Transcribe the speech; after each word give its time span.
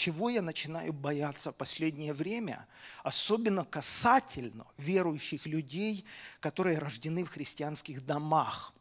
чего 0.00 0.30
я 0.30 0.40
начинаю 0.40 0.94
бояться 0.94 1.52
в 1.52 1.56
последнее 1.56 2.14
время, 2.14 2.66
особенно 3.04 3.66
касательно 3.66 4.66
верующих 4.78 5.44
людей, 5.44 6.06
которые 6.40 6.78
рождены 6.78 7.22
в 7.24 7.28
христианских 7.28 8.06
домах. 8.06 8.72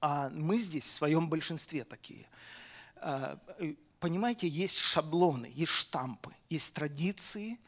А 0.00 0.30
мы 0.30 0.58
здесь 0.58 0.84
в 0.84 0.94
своем 0.94 1.28
большинстве 1.28 1.84
такие. 1.84 2.26
А, 2.96 3.38
понимаете, 4.00 4.48
есть 4.48 4.78
шаблоны, 4.78 5.50
есть 5.52 5.72
штампы, 5.72 6.34
есть 6.48 6.72
традиции 6.72 7.60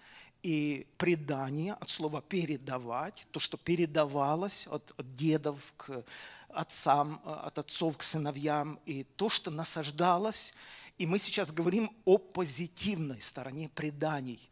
и 0.43 0.87
предания 0.97 1.75
от 1.75 1.91
слова 1.91 2.23
«передавать», 2.23 3.29
то, 3.31 3.41
что 3.41 3.59
передавалось 3.59 4.67
от, 4.69 4.95
от 4.97 5.15
дедов 5.15 5.75
к 5.77 6.03
отцам, 6.49 7.21
от 7.27 7.59
отцов 7.59 7.99
к 7.99 8.03
сыновьям, 8.03 8.81
и 8.87 9.05
то, 9.05 9.29
что 9.29 9.51
насаждалось– 9.51 10.55
и 11.01 11.07
мы 11.07 11.19
сейчас 11.19 11.51
говорим 11.51 11.91
о 12.05 12.19
позитивной 12.19 13.23
стороне 13.23 13.71
преданий, 13.75 14.51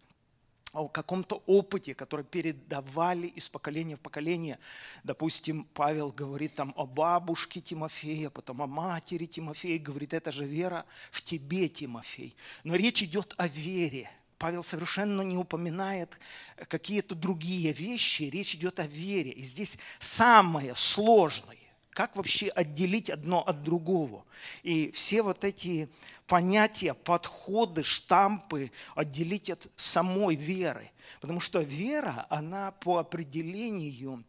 о 0.72 0.88
каком-то 0.88 1.42
опыте, 1.44 1.94
который 1.94 2.24
передавали 2.24 3.26
из 3.26 3.50
поколения 3.50 3.96
в 3.96 4.00
поколение. 4.00 4.58
Допустим, 5.04 5.68
Павел 5.74 6.10
говорит 6.10 6.54
там 6.54 6.72
о 6.74 6.86
бабушке 6.86 7.60
Тимофея, 7.60 8.30
потом 8.30 8.62
о 8.62 8.66
матери 8.66 9.26
Тимофея, 9.26 9.78
говорит, 9.78 10.14
это 10.14 10.32
же 10.32 10.46
вера 10.46 10.86
в 11.10 11.20
тебе, 11.20 11.68
Тимофей. 11.68 12.34
Но 12.64 12.76
речь 12.76 13.02
идет 13.02 13.34
о 13.36 13.46
вере. 13.46 14.10
Павел 14.38 14.62
совершенно 14.62 15.20
не 15.20 15.36
упоминает 15.36 16.18
какие-то 16.66 17.14
другие 17.14 17.74
вещи, 17.74 18.22
речь 18.22 18.54
идет 18.54 18.80
о 18.80 18.86
вере. 18.86 19.32
И 19.32 19.42
здесь 19.42 19.76
самое 19.98 20.74
сложное, 20.74 21.58
как 21.98 22.14
вообще 22.14 22.46
отделить 22.50 23.10
одно 23.10 23.42
от 23.42 23.64
другого. 23.64 24.24
И 24.62 24.92
все 24.92 25.20
вот 25.20 25.42
эти 25.42 25.88
понятия, 26.28 26.94
подходы, 26.94 27.82
штампы 27.82 28.70
отделить 28.94 29.50
от 29.50 29.68
самой 29.74 30.36
веры. 30.36 30.92
Потому 31.20 31.40
что 31.40 31.58
вера, 31.58 32.24
она 32.30 32.70
по 32.70 32.98
определению, 32.98 34.22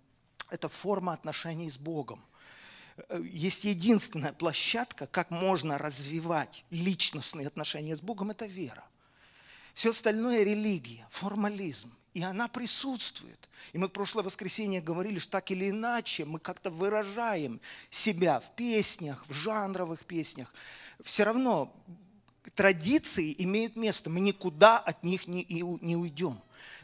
это 0.50 0.68
форма 0.68 1.14
отношений 1.14 1.70
с 1.70 1.78
Богом. 1.78 2.26
Есть 3.22 3.66
единственная 3.66 4.34
площадка, 4.34 5.06
как 5.06 5.30
можно 5.30 5.78
развивать 5.78 6.66
личностные 6.72 7.46
отношения 7.46 7.96
с 7.96 8.02
Богом, 8.02 8.32
это 8.32 8.48
вера. 8.48 8.84
Все 9.76 9.92
остальное– 9.92 10.42
религия, 10.44 11.06
формализм. 11.08 11.94
И 12.20 12.22
она 12.22 12.50
присутствует. 12.50 13.48
И 13.72 13.78
мы 13.78 13.88
в 13.88 13.92
прошлое 13.92 14.26
воскресенье 14.26 14.82
говорили, 14.82 15.20
что 15.20 15.32
так 15.32 15.52
или 15.52 15.70
иначе 15.70 16.26
мы 16.26 16.38
как-то 16.38 16.70
выражаем 16.70 17.62
себя 17.90 18.42
в 18.42 18.54
песнях, 18.58 19.26
в 19.30 19.34
жанровых 19.34 20.04
песнях 20.04 20.54
все 21.02 21.24
равно 21.24 21.74
традиции 22.56 23.34
имеют 23.38 23.78
место, 23.78 24.10
мы 24.10 24.20
никуда 24.20 24.80
от 24.80 25.02
них 25.04 25.30
не, 25.30 25.46
не 25.48 25.96
уйдем. 25.96 26.38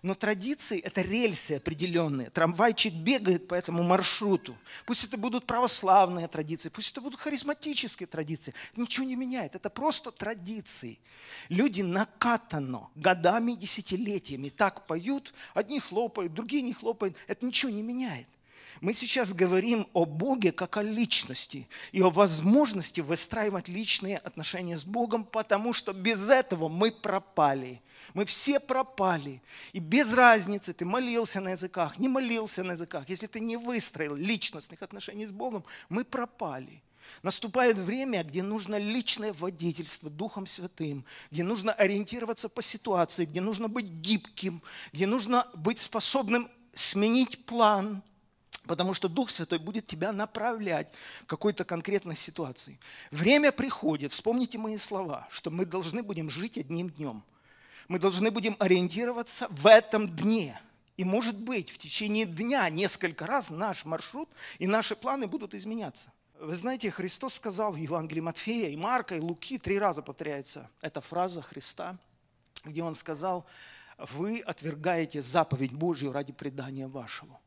Но 0.06 0.14
традиции– 0.14 0.80
это 0.84 1.02
рельсы 1.02 1.54
определенные. 1.54 2.30
Трамвайчик 2.30 2.94
бегает 2.94 3.48
по 3.48 3.56
этому 3.56 3.82
маршруту. 3.82 4.56
Пусть 4.86 5.04
это 5.04 5.18
будут 5.18 5.48
православные 5.48 6.28
традиции, 6.28 6.70
пусть 6.70 6.92
это 6.92 7.02
будут 7.02 7.20
харизматические 7.20 8.06
традиции. 8.06 8.54
Ничего 8.76 9.04
не 9.04 9.16
меняет. 9.16 9.56
Это 9.56 9.72
просто 9.72 10.12
традиции. 10.12 11.00
Люди 11.50 11.82
накатано 11.82 12.88
годами, 12.94 13.54
десятилетиями 13.54 14.50
так 14.50 14.86
поют. 14.86 15.34
Одни 15.56 15.80
хлопают, 15.80 16.36
другие 16.36 16.62
не 16.62 16.74
хлопают. 16.74 17.18
Это 17.26 17.44
ничего 17.44 17.72
не 17.72 17.82
меняет. 17.82 18.28
Мы 18.82 18.94
сейчас 18.94 19.34
говорим 19.34 19.88
о 19.94 20.06
Боге 20.06 20.52
как 20.52 20.78
о 20.78 20.84
личности 20.84 21.68
и 21.92 22.02
о 22.02 22.10
возможности 22.10 23.02
выстраивать 23.02 23.68
личные 23.68 24.18
отношения 24.18 24.78
с 24.78 24.86
Богом, 24.86 25.24
потому 25.24 25.72
что 25.74 25.94
без 25.94 26.30
этого 26.30 26.68
мы 26.68 26.92
пропали. 26.92 27.82
Мы 28.14 28.26
все 28.26 28.60
пропали. 28.60 29.42
И 29.74 29.80
без 29.80 30.14
разницы, 30.14 30.74
ты 30.74 30.86
молился 30.86 31.40
на 31.40 31.52
языках, 31.52 31.98
не 32.00 32.10
молился 32.10 32.64
на 32.64 32.74
языках, 32.74 33.08
если 33.08 33.28
ты 33.28 33.40
не 33.40 33.58
выстроил 33.58 34.16
личностных 34.16 34.82
отношений 34.82 35.26
с 35.26 35.32
Богом, 35.32 35.64
мы 35.90 36.04
пропали. 36.04 36.82
Наступает 37.24 37.78
время, 37.78 38.24
где 38.24 38.42
нужно 38.42 38.78
личное 38.78 39.32
водительство 39.32 40.10
Духом 40.10 40.48
Святым, 40.48 41.06
где 41.32 41.44
нужно 41.44 41.72
ориентироваться 41.72 42.50
по 42.50 42.62
ситуации, 42.62 43.26
где 43.26 43.42
нужно 43.42 43.70
быть 43.70 43.90
гибким, 43.90 44.62
где 44.92 45.06
нужно 45.06 45.48
быть 45.54 45.78
способным 45.78 46.50
сменить 46.74 47.46
план– 47.46 48.04
Потому 48.68 48.94
что 48.94 49.08
Дух 49.08 49.30
Святой 49.30 49.60
будет 49.60 49.86
тебя 49.86 50.12
направлять 50.12 50.92
в 51.22 51.26
какой-то 51.26 51.66
конкретной 51.66 52.16
ситуации. 52.16 52.80
Время 53.12 53.52
приходит, 53.52 54.12
вспомните 54.12 54.58
мои 54.58 54.78
слова, 54.78 55.28
что 55.30 55.52
мы 55.52 55.66
должны 55.66 56.02
будем 56.02 56.30
жить 56.30 56.58
одним 56.58 56.90
днем. 56.90 57.24
Мы 57.88 58.00
должны 58.00 58.32
будем 58.32 58.56
ориентироваться 58.60 59.48
в 59.50 59.68
этом 59.68 60.08
дне. 60.08 60.60
И 60.98 61.04
может 61.04 61.38
быть, 61.38 61.70
в 61.70 61.78
течение 61.78 62.26
дня 62.26 62.70
несколько 62.70 63.28
раз 63.28 63.50
наш 63.50 63.86
маршрут 63.86 64.30
и 64.58 64.66
наши 64.66 64.96
планы 64.96 65.28
будут 65.28 65.54
изменяться. 65.54 66.12
Вы 66.40 66.56
знаете, 66.56 66.92
Христос 66.92 67.36
сказал 67.36 67.74
в 67.74 67.78
Евангелии 67.78 68.22
Матфея 68.22 68.70
и 68.70 68.76
Марка, 68.76 69.16
и 69.16 69.20
Луки, 69.20 69.58
три 69.58 69.78
раза 69.78 70.02
повторяется 70.02 70.70
эта 70.82 71.02
фраза 71.02 71.42
Христа, 71.42 71.98
где 72.64 72.84
Он 72.84 72.96
сказал, 72.96 73.46
вы 73.98 74.40
отвергаете 74.40 75.22
заповедь 75.22 75.72
Божью 75.72 76.12
ради 76.12 76.34
предания 76.34 76.88
вашего. 76.88 77.40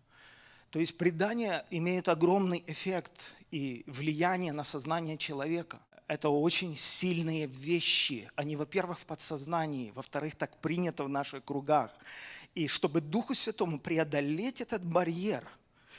То 0.70 0.78
есть 0.78 0.98
предание 0.98 1.64
имеет 1.70 2.08
огромный 2.08 2.62
эффект 2.66 3.34
и 3.50 3.84
влияние 3.86 4.52
на 4.52 4.64
сознание 4.64 5.16
человека. 5.16 5.80
Это 6.06 6.28
очень 6.28 6.76
сильные 6.76 7.46
вещи. 7.46 8.30
Они, 8.34 8.56
во-первых, 8.56 8.98
в 8.98 9.06
подсознании, 9.06 9.92
во-вторых, 9.94 10.36
так 10.36 10.56
принято 10.58 11.04
в 11.04 11.08
наших 11.08 11.44
кругах. 11.44 11.90
И 12.54 12.68
чтобы 12.68 13.00
Духу 13.00 13.34
Святому 13.34 13.78
преодолеть 13.78 14.60
этот 14.60 14.84
барьер, 14.84 15.44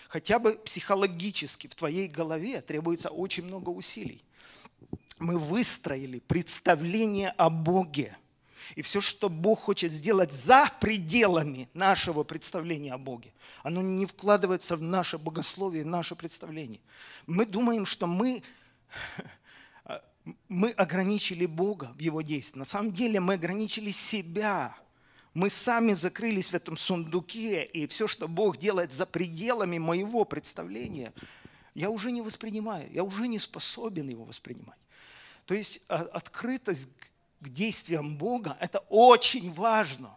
хотя 0.07 0.39
бы 0.39 0.53
психологически 0.53 1.67
в 1.67 1.75
твоей 1.75 2.07
голове 2.07 2.61
требуется 2.61 3.09
очень 3.09 3.45
много 3.45 3.69
усилий. 3.69 4.23
Мы 5.19 5.37
выстроили 5.37 6.19
представление 6.19 7.29
о 7.31 7.49
Боге– 7.49 8.17
и 8.75 8.81
все, 8.81 9.01
что 9.01 9.29
Бог 9.29 9.61
хочет 9.61 9.91
сделать 9.91 10.31
за 10.31 10.71
пределами 10.79 11.69
нашего 11.73 12.23
представления 12.23 12.93
о 12.93 12.97
Боге, 12.97 13.33
оно 13.63 13.81
не 13.81 14.05
вкладывается 14.05 14.75
в 14.75 14.81
наше 14.81 15.17
богословие, 15.17 15.83
в 15.83 15.87
наше 15.87 16.15
представление. 16.15 16.81
Мы 17.27 17.45
думаем, 17.45 17.85
что 17.85 18.07
мы, 18.07 18.43
мы 20.47 20.71
ограничили 20.71 21.45
Бога 21.45 21.93
в 21.95 21.99
Его 21.99 22.21
действии. 22.21 22.59
На 22.59 22.65
самом 22.65 22.91
деле 22.91 23.19
мы 23.19 23.35
ограничили 23.35 23.91
себя. 23.91 24.75
Мы 25.33 25.49
сами 25.49 25.93
закрылись 25.93 26.49
в 26.49 26.55
этом 26.55 26.75
сундуке, 26.75 27.63
и 27.63 27.87
все, 27.87 28.07
что 28.07 28.27
Бог 28.27 28.57
делает 28.57 28.91
за 28.91 29.05
пределами 29.05 29.77
моего 29.77 30.25
представления, 30.25 31.13
я 31.75 31.91
уже 31.91 32.11
не 32.11 32.21
воспринимаю, 32.21 32.89
я 32.91 33.03
уже 33.03 33.27
не 33.27 33.37
способен 33.39 34.09
его 34.09 34.25
воспринимать. 34.25 34.79
То 35.45 35.53
есть 35.53 35.81
а, 35.87 36.01
открытость 36.13 36.89
к 37.41 37.49
действиям 37.49 38.17
Бога, 38.17 38.57
это 38.59 38.79
очень 38.89 39.51
важно. 39.51 40.15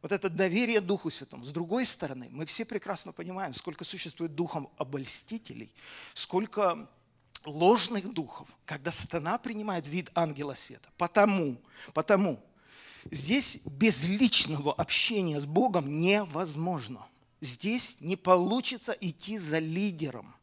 Вот 0.00 0.10
это 0.10 0.28
доверие 0.28 0.80
Духу 0.80 1.10
Святому. 1.10 1.44
С 1.44 1.52
другой 1.52 1.86
стороны, 1.86 2.28
мы 2.30 2.44
все 2.44 2.64
прекрасно 2.64 3.12
понимаем, 3.12 3.54
сколько 3.54 3.84
существует 3.84 4.34
духом 4.34 4.68
обольстителей, 4.76 5.72
сколько 6.12 6.88
ложных 7.44 8.12
духов, 8.12 8.56
когда 8.64 8.90
сатана 8.90 9.38
принимает 9.38 9.86
вид 9.86 10.10
ангела 10.14 10.54
света. 10.54 10.88
Потому, 10.96 11.56
потому 11.94 12.42
здесь 13.10 13.60
без 13.66 14.08
личного 14.08 14.72
общения 14.72 15.38
с 15.38 15.46
Богом 15.46 15.98
невозможно. 16.00 17.06
Здесь 17.40 18.00
не 18.00 18.16
получится 18.16 18.96
идти 19.00 19.38
за 19.38 19.58
лидером– 19.58 20.34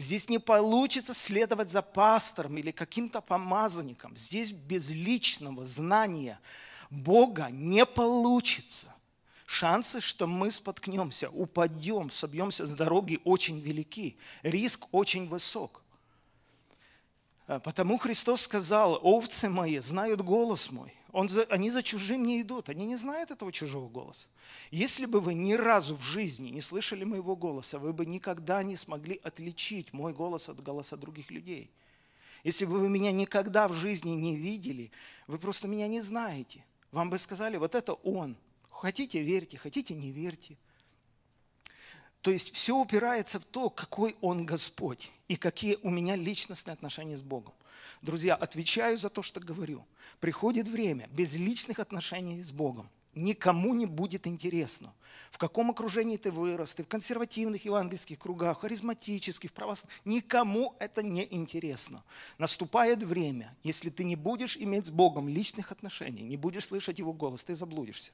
Здесь 0.00 0.30
не 0.30 0.38
получится 0.38 1.12
следовать 1.12 1.68
за 1.68 1.82
пастором 1.82 2.56
или 2.56 2.70
каким-то 2.70 3.20
помазанником. 3.20 4.16
Здесь 4.16 4.50
без 4.50 4.88
личного 4.88 5.66
знания 5.66 6.40
Бога 6.88 7.48
не 7.50 7.84
получится. 7.84 8.86
Шансы, 9.44 10.00
что 10.00 10.26
мы 10.26 10.50
споткнемся, 10.50 11.28
упадем, 11.28 12.10
собьемся 12.10 12.66
с 12.66 12.72
дороги, 12.72 13.20
очень 13.24 13.60
велики. 13.60 14.16
Риск 14.42 14.86
очень 14.92 15.28
высок. 15.28 15.82
А 17.46 17.60
потому 17.60 17.98
Христос 17.98 18.42
сказал, 18.42 18.98
овцы 19.02 19.50
мои 19.50 19.78
знают 19.80 20.22
голос 20.22 20.70
мой. 20.70 20.94
Он 21.12 21.28
за, 21.28 21.42
они 21.44 21.70
за 21.70 21.82
чужим 21.82 22.24
не 22.24 22.40
идут, 22.40 22.68
они 22.68 22.86
не 22.86 22.96
знают 22.96 23.30
этого 23.30 23.50
чужого 23.52 23.88
голоса. 23.88 24.28
Если 24.70 25.06
бы 25.06 25.20
вы 25.20 25.34
ни 25.34 25.54
разу 25.54 25.96
в 25.96 26.02
жизни 26.02 26.50
не 26.50 26.60
слышали 26.60 27.04
моего 27.04 27.34
голоса, 27.36 27.78
вы 27.78 27.92
бы 27.92 28.06
никогда 28.06 28.62
не 28.62 28.76
смогли 28.76 29.20
отличить 29.24 29.92
мой 29.92 30.12
голос 30.12 30.48
от 30.48 30.62
голоса 30.62 30.96
других 30.96 31.30
людей. 31.30 31.70
Если 32.44 32.64
бы 32.64 32.78
вы 32.78 32.88
меня 32.88 33.12
никогда 33.12 33.68
в 33.68 33.74
жизни 33.74 34.10
не 34.10 34.36
видели, 34.36 34.92
вы 35.26 35.38
просто 35.38 35.68
меня 35.68 35.88
не 35.88 36.00
знаете. 36.00 36.64
Вам 36.92 37.10
бы 37.10 37.18
сказали, 37.18 37.56
вот 37.56 37.74
это 37.74 37.94
он. 37.94 38.36
Хотите, 38.70 39.20
верьте, 39.22 39.58
хотите, 39.58 39.94
не 39.94 40.10
верьте. 40.10 40.56
То 42.22 42.30
есть 42.30 42.52
все 42.54 42.76
упирается 42.76 43.40
в 43.40 43.44
то, 43.44 43.70
какой 43.70 44.16
он 44.20 44.46
Господь 44.46 45.10
и 45.28 45.36
какие 45.36 45.78
у 45.82 45.90
меня 45.90 46.16
личностные 46.16 46.74
отношения 46.74 47.16
с 47.16 47.22
Богом. 47.22 47.54
Друзья, 48.02 48.34
отвечаю 48.34 48.96
за 48.98 49.10
то, 49.10 49.22
что 49.22 49.40
говорю. 49.40 49.84
Приходит 50.20 50.68
время 50.68 51.08
без 51.12 51.34
личных 51.34 51.78
отношений 51.78 52.42
с 52.42 52.52
Богом. 52.52 52.88
Никому 53.14 53.74
не 53.74 53.86
будет 53.86 54.28
интересно, 54.28 54.94
в 55.32 55.38
каком 55.38 55.72
окружении 55.72 56.16
ты 56.16 56.30
вырос, 56.30 56.74
ты 56.74 56.84
в 56.84 56.88
консервативных 56.88 57.64
евангельских 57.64 58.20
кругах, 58.20 58.60
харизматических, 58.60 59.52
православных. 59.52 60.00
Никому 60.04 60.76
это 60.78 61.02
не 61.02 61.26
интересно. 61.34 62.04
Наступает 62.38 63.02
время, 63.02 63.52
если 63.64 63.90
ты 63.90 64.04
не 64.04 64.14
будешь 64.14 64.56
иметь 64.56 64.86
с 64.86 64.90
Богом 64.90 65.28
личных 65.28 65.72
отношений, 65.72 66.22
не 66.22 66.36
будешь 66.36 66.66
слышать 66.66 67.00
Его 67.00 67.12
голос, 67.12 67.42
ты 67.42 67.56
заблудишься. 67.56 68.12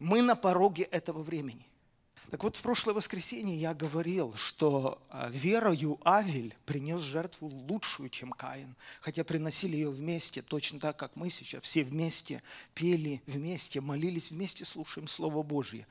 Мы 0.00 0.22
на 0.22 0.34
пороге 0.34 0.82
этого 0.82 1.22
времени. 1.22 1.64
Так 2.30 2.44
вот, 2.44 2.56
в 2.56 2.62
прошлое 2.62 2.94
воскресенье 2.94 3.56
я 3.56 3.74
говорил, 3.74 4.34
что 4.34 5.02
а, 5.10 5.28
верою 5.28 5.98
Авель 6.04 6.56
принес 6.64 7.00
жертву 7.00 7.48
лучшую, 7.48 8.08
чем 8.08 8.30
Каин. 8.32 8.74
Хотя 9.00 9.24
приносили 9.24 9.76
ее 9.76 9.90
вместе, 9.90 10.40
точно 10.40 10.80
так, 10.80 10.96
как 10.96 11.16
мы 11.16 11.28
сейчас. 11.28 11.62
Все 11.62 11.84
вместе 11.84 12.42
пели, 12.74 13.22
вместе 13.26 13.80
молились, 13.80 14.30
вместе 14.30 14.64
слушаем 14.64 15.08
Слово 15.08 15.42
Божье. 15.42 15.86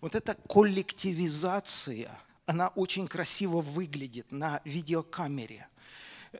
Вот 0.00 0.14
эта 0.14 0.34
коллективизация, 0.48 2.16
она 2.46 2.68
очень 2.68 3.08
красиво 3.08 3.60
выглядит 3.60 4.30
на 4.30 4.60
видеокамере 4.64 5.66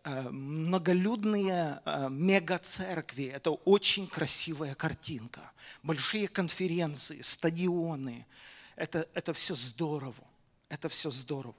э, 0.04 0.31
многолюдные 0.31 1.81
э, 1.84 2.08
мегацеркви– 2.08 3.25
это 3.34 3.50
очень 3.50 4.06
красивая 4.06 4.75
картинка. 4.75 5.50
Большие 5.82 6.28
конференции, 6.28 7.20
стадионы– 7.22 8.26
это, 8.81 9.06
это 9.12 9.35
все 9.35 9.55
здорово, 9.55 10.25
это 10.71 10.88
все 10.88 11.11
здорово. 11.11 11.55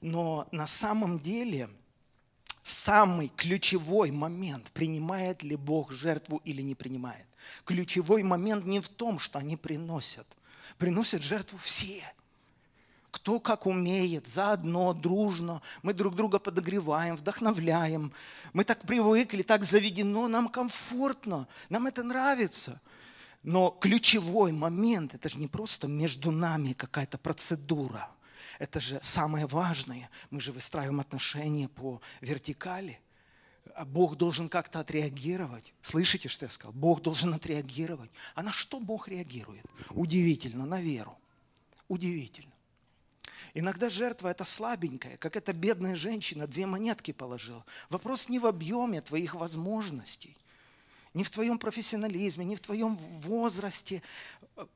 Но 0.00 0.46
на 0.52 0.68
самом 0.68 1.18
деле 1.18 1.68
самый 2.62 3.28
ключевой 3.28 4.12
момент, 4.12 4.70
принимает 4.70 5.42
ли 5.42 5.56
Бог 5.56 5.90
жертву 5.90 6.40
или 6.44 6.62
не 6.62 6.76
принимает. 6.76 7.26
Ключевой 7.64 8.22
момент 8.22 8.66
не 8.66 8.80
в 8.80 8.88
том, 8.88 9.18
что 9.18 9.40
они 9.40 9.56
приносят. 9.56 10.26
Приносят 10.78 11.22
жертву 11.22 11.58
все. 11.58 12.04
Кто 13.10 13.40
как 13.40 13.66
умеет, 13.66 14.28
заодно, 14.28 14.94
дружно. 14.94 15.60
Мы 15.82 15.92
друг 15.92 16.14
друга 16.14 16.38
подогреваем, 16.38 17.16
вдохновляем. 17.16 18.12
Мы 18.52 18.64
так 18.64 18.80
привыкли, 18.82 19.42
так 19.42 19.64
заведено, 19.64 20.28
нам 20.28 20.48
комфортно, 20.48 21.48
нам 21.68 21.88
это 21.88 22.04
нравится– 22.04 22.80
но 23.44 23.70
ключевой 23.70 24.52
момент, 24.52 25.14
это 25.14 25.28
же 25.28 25.38
не 25.38 25.46
просто 25.46 25.86
между 25.86 26.30
нами 26.30 26.72
какая-то 26.72 27.18
процедура. 27.18 28.10
Это 28.58 28.80
же 28.80 28.98
самое 29.02 29.46
важное. 29.46 30.10
Мы 30.30 30.40
же 30.40 30.50
выстраиваем 30.50 31.00
отношения 31.00 31.68
по 31.68 32.00
вертикали. 32.22 32.98
А 33.74 33.84
Бог 33.84 34.16
должен 34.16 34.48
как-то 34.48 34.80
отреагировать. 34.80 35.74
Слышите, 35.82 36.28
что 36.28 36.46
я 36.46 36.50
сказал? 36.50 36.72
Бог 36.72 37.02
должен 37.02 37.34
отреагировать. 37.34 38.10
А 38.34 38.42
на 38.42 38.50
что 38.50 38.80
Бог 38.80 39.08
реагирует? 39.08 39.66
Удивительно, 39.90 40.64
на 40.64 40.80
веру. 40.80 41.18
Удивительно. 41.88 42.52
Иногда 43.52 43.90
жертва 43.90 44.28
это 44.28 44.44
слабенькая, 44.44 45.18
как 45.18 45.36
эта 45.36 45.52
бедная 45.52 45.96
женщина 45.96 46.46
две 46.46 46.66
монетки 46.66 47.12
положила. 47.12 47.64
Вопрос 47.90 48.28
не 48.30 48.38
в 48.38 48.46
объеме 48.46 49.02
твоих 49.02 49.34
возможностей 49.34 50.36
не 51.14 51.22
в 51.24 51.30
твоем 51.30 51.58
профессионализме, 51.58 52.44
не 52.44 52.56
в 52.56 52.60
твоем 52.60 52.96
возрасте. 53.22 54.02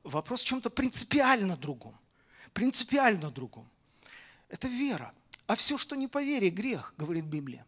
Вопрос 0.03 0.41
в 0.41 0.45
чем-то 0.45 0.69
принципиально 0.69 1.57
другом. 1.57 1.95
Принципиально 2.53 3.29
другом. 3.29 3.69
Это 4.47 4.67
вера. 4.67 5.13
А 5.47 5.55
все, 5.55 5.77
что 5.77 5.95
не 5.95 6.07
по 6.07 6.23
вере, 6.23 6.49
грех, 6.49 6.93
говорит 6.97 7.25
Библия. 7.25 7.65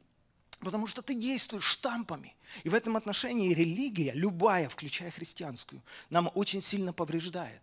Потому 0.59 0.87
что 0.87 1.01
ты 1.01 1.15
действуешь 1.15 1.63
штампами. 1.63 2.35
И 2.63 2.69
в 2.69 2.73
этом 2.73 2.95
отношении 2.95 3.53
религия, 3.53 4.11
любая, 4.13 4.69
включая 4.69 5.11
христианскую, 5.11 5.81
нам 6.09 6.31
очень 6.35 6.61
сильно 6.61 6.93
повреждает. 6.93 7.61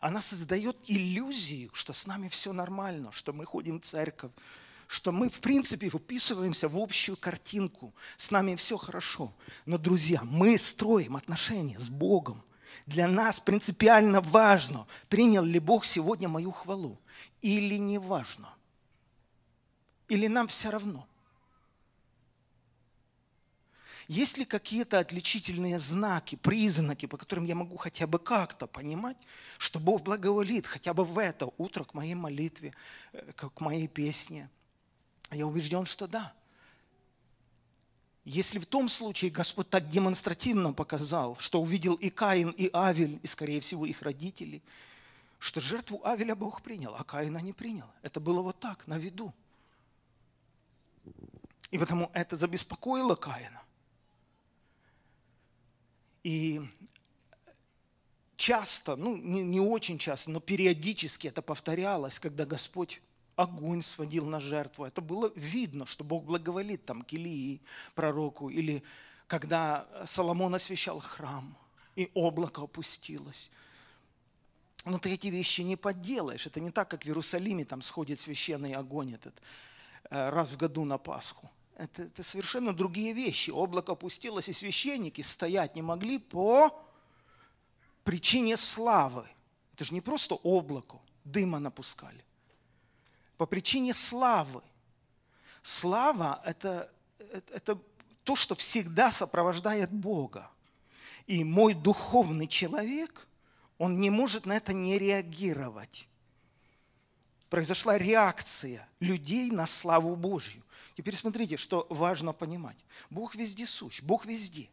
Она 0.00 0.20
создает 0.20 0.76
иллюзию, 0.86 1.70
что 1.72 1.92
с 1.92 2.06
нами 2.06 2.28
все 2.28 2.52
нормально, 2.52 3.12
что 3.12 3.32
мы 3.32 3.44
ходим 3.44 3.80
в 3.80 3.84
церковь, 3.84 4.32
что 4.94 5.10
мы, 5.10 5.28
в 5.28 5.40
принципе, 5.40 5.88
выписываемся 5.88 6.68
в 6.68 6.78
общую 6.78 7.16
картинку. 7.16 7.92
С 8.16 8.30
нами 8.30 8.54
все 8.54 8.76
хорошо. 8.76 9.34
Но, 9.66 9.76
друзья, 9.76 10.20
мы 10.22 10.56
строим 10.56 11.16
отношения 11.16 11.80
с 11.80 11.88
Богом. 11.88 12.44
Для 12.86 13.08
нас 13.08 13.40
принципиально 13.40 14.20
важно, 14.20 14.86
принял 15.08 15.42
ли 15.42 15.58
Бог 15.58 15.84
сегодня 15.84 16.28
мою 16.28 16.52
хвалу 16.52 17.00
или 17.40 17.74
не 17.74 17.98
важно. 17.98 18.48
Или 20.06 20.28
нам 20.28 20.46
все 20.46 20.70
равно. 20.70 21.08
Есть 24.06 24.38
ли 24.38 24.44
какие-то 24.44 25.00
отличительные 25.00 25.80
знаки, 25.80 26.36
признаки, 26.36 27.06
по 27.06 27.16
которым 27.16 27.46
я 27.46 27.56
могу 27.56 27.78
хотя 27.78 28.06
бы 28.06 28.20
как-то 28.20 28.68
понимать, 28.68 29.18
что 29.58 29.80
Бог 29.80 30.02
благоволит 30.02 30.68
хотя 30.68 30.94
бы 30.94 31.04
в 31.04 31.18
это 31.18 31.50
утро 31.58 31.82
к 31.82 31.94
моей 31.94 32.14
молитве, 32.14 32.72
э, 33.12 33.32
к 33.32 33.60
моей 33.60 33.88
песне– 33.88 34.48
я 35.30 35.46
убежден, 35.46 35.86
что 35.86 36.06
да. 36.06 36.32
Если 38.24 38.58
в 38.58 38.66
том 38.66 38.88
случае 38.88 39.30
Господь 39.30 39.68
так 39.68 39.88
демонстративно 39.88 40.72
показал, 40.72 41.36
что 41.38 41.60
увидел 41.60 41.94
и 41.94 42.08
Каин, 42.08 42.50
и 42.50 42.70
Авель, 42.72 43.20
и, 43.22 43.26
скорее 43.26 43.60
всего, 43.60 43.84
их 43.84 44.00
родители, 44.02 44.62
что 45.38 45.60
жертву 45.60 46.00
Авеля 46.04 46.34
Бог 46.34 46.62
принял, 46.62 46.94
а 46.94 47.04
Каина 47.04 47.38
не 47.38 47.52
принял. 47.52 47.86
Это 48.02 48.20
было 48.20 48.40
вот 48.40 48.58
так, 48.60 48.86
на 48.86 48.96
виду. 48.96 49.34
И 51.70 51.76
потому 51.76 52.10
это 52.14 52.34
забеспокоило 52.34 53.14
Каина. 53.14 53.60
И 56.22 56.62
часто, 58.36 58.96
ну 58.96 59.16
не, 59.16 59.42
не 59.42 59.60
очень 59.60 59.98
часто, 59.98 60.30
но 60.30 60.40
периодически 60.40 61.28
это 61.28 61.42
повторялось, 61.42 62.18
когда 62.18 62.46
Господь 62.46 63.02
огонь 63.36 63.82
сводил 63.82 64.26
на 64.26 64.40
жертву. 64.40 64.84
Это 64.84 65.00
было 65.00 65.32
видно, 65.34 65.86
что 65.86 66.04
Бог 66.04 66.24
благоволит 66.24 66.84
там 66.84 67.02
к 67.02 67.12
Илии, 67.12 67.60
пророку, 67.94 68.48
или 68.48 68.82
когда 69.26 69.86
Соломон 70.06 70.54
освящал 70.54 71.00
храм, 71.00 71.56
и 71.96 72.10
облако 72.14 72.62
опустилось. 72.62 73.50
Но 74.84 74.98
ты 74.98 75.14
эти 75.14 75.28
вещи 75.28 75.62
не 75.62 75.76
подделаешь. 75.76 76.46
Это 76.46 76.60
не 76.60 76.70
так, 76.70 76.88
как 76.88 77.04
в 77.04 77.06
Иерусалиме 77.06 77.64
там 77.64 77.80
сходит 77.80 78.18
священный 78.18 78.74
огонь 78.74 79.14
этот 79.14 79.40
э, 80.10 80.28
раз 80.28 80.52
в 80.52 80.56
году 80.58 80.84
на 80.84 80.98
Пасху. 80.98 81.50
Это, 81.76 82.02
это 82.02 82.22
совершенно 82.22 82.74
другие 82.74 83.12
вещи. 83.14 83.50
Облако 83.50 83.92
опустилось, 83.92 84.48
и 84.48 84.52
священники 84.52 85.22
стоять 85.22 85.74
не 85.74 85.82
могли 85.82 86.18
по 86.18 86.70
причине 88.04 88.56
славы. 88.56 89.26
Это 89.72 89.84
же 89.84 89.94
не 89.94 90.00
просто 90.00 90.34
облако, 90.34 90.98
дыма 91.24 91.58
напускали 91.58 92.22
по 93.36 93.46
причине 93.46 93.94
славы. 93.94 94.62
Слава 95.62 96.42
это, 96.44 96.90
это, 97.50 97.78
то, 98.22 98.36
что 98.36 98.54
всегда 98.54 99.10
сопровождает 99.10 99.90
Бога. 99.90 100.50
И 101.26 101.44
мой 101.44 101.74
духовный 101.74 102.46
человек, 102.46 103.26
он 103.78 103.98
не 103.98 104.10
может 104.10 104.46
на 104.46 104.56
это 104.56 104.72
не 104.72 104.98
реагировать. 104.98 106.08
Произошла 107.48 107.98
реакция 107.98 108.88
людей 109.00 109.50
на 109.50 109.66
славу 109.66 110.16
Божью. 110.16 110.62
Теперь 110.96 111.16
смотрите, 111.16 111.56
что 111.56 111.86
важно 111.90 112.32
понимать. 112.32 112.76
Бог 113.10 113.34
везде 113.34 113.66
сущ, 113.66 114.02
Бог 114.02 114.26
везде. 114.26 114.68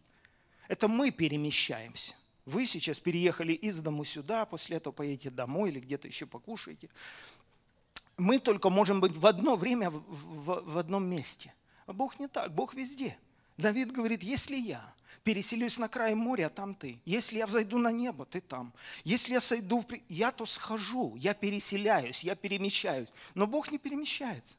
Это 0.67 0.87
мы 0.87 1.11
перемещаемся. 1.11 2.15
Вы 2.45 2.65
сейчас 2.65 2.99
переехали 2.99 3.53
из 3.53 3.79
дому 3.79 4.03
сюда, 4.03 4.45
после 4.45 4.77
этого 4.77 4.93
поедете 4.93 5.29
домой 5.29 5.69
или 5.69 5.79
где-то 5.79 6.07
еще 6.07 6.25
покушаете 6.25 6.89
мы 8.21 8.37
только 8.37 8.69
можем 8.69 9.01
быть 9.01 9.17
в 9.17 9.25
одно 9.25 9.55
время 9.55 9.89
в, 9.89 10.03
в, 10.07 10.73
в 10.73 10.77
одном 10.77 11.09
месте. 11.09 11.53
А 11.87 11.93
Бог 11.93 12.19
не 12.19 12.27
так, 12.27 12.53
Бог 12.53 12.75
везде. 12.75 13.17
Давид 13.57 13.91
говорит, 13.91 14.21
если 14.21 14.55
я 14.55 14.93
переселюсь 15.23 15.79
на 15.79 15.89
край 15.89 16.13
моря, 16.13 16.49
там 16.49 16.75
ты. 16.75 16.99
Если 17.03 17.39
я 17.39 17.47
взойду 17.47 17.79
на 17.79 17.91
небо, 17.91 18.25
ты 18.25 18.39
там. 18.39 18.73
Если 19.03 19.33
я 19.33 19.41
сойду, 19.41 19.79
в... 19.79 19.87
я 20.07 20.31
то 20.31 20.45
схожу, 20.45 21.15
я 21.15 21.33
переселяюсь, 21.33 22.23
я 22.23 22.35
перемещаюсь. 22.35 23.09
Но 23.33 23.47
Бог 23.47 23.71
не 23.71 23.79
перемещается. 23.79 24.57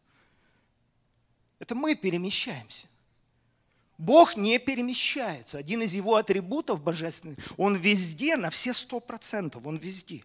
Это 1.60 1.76
мы 1.76 1.94
перемещаемся. 1.94 2.88
Бог 3.96 4.36
не 4.36 4.58
перемещается. 4.58 5.58
Один 5.58 5.82
из 5.82 5.94
его 5.94 6.16
атрибутов 6.16 6.82
божественных, 6.82 7.38
он 7.56 7.76
везде, 7.76 8.36
на 8.36 8.50
все 8.50 8.74
сто 8.74 8.98
процентов, 8.98 9.64
он 9.64 9.76
везде. 9.76 10.24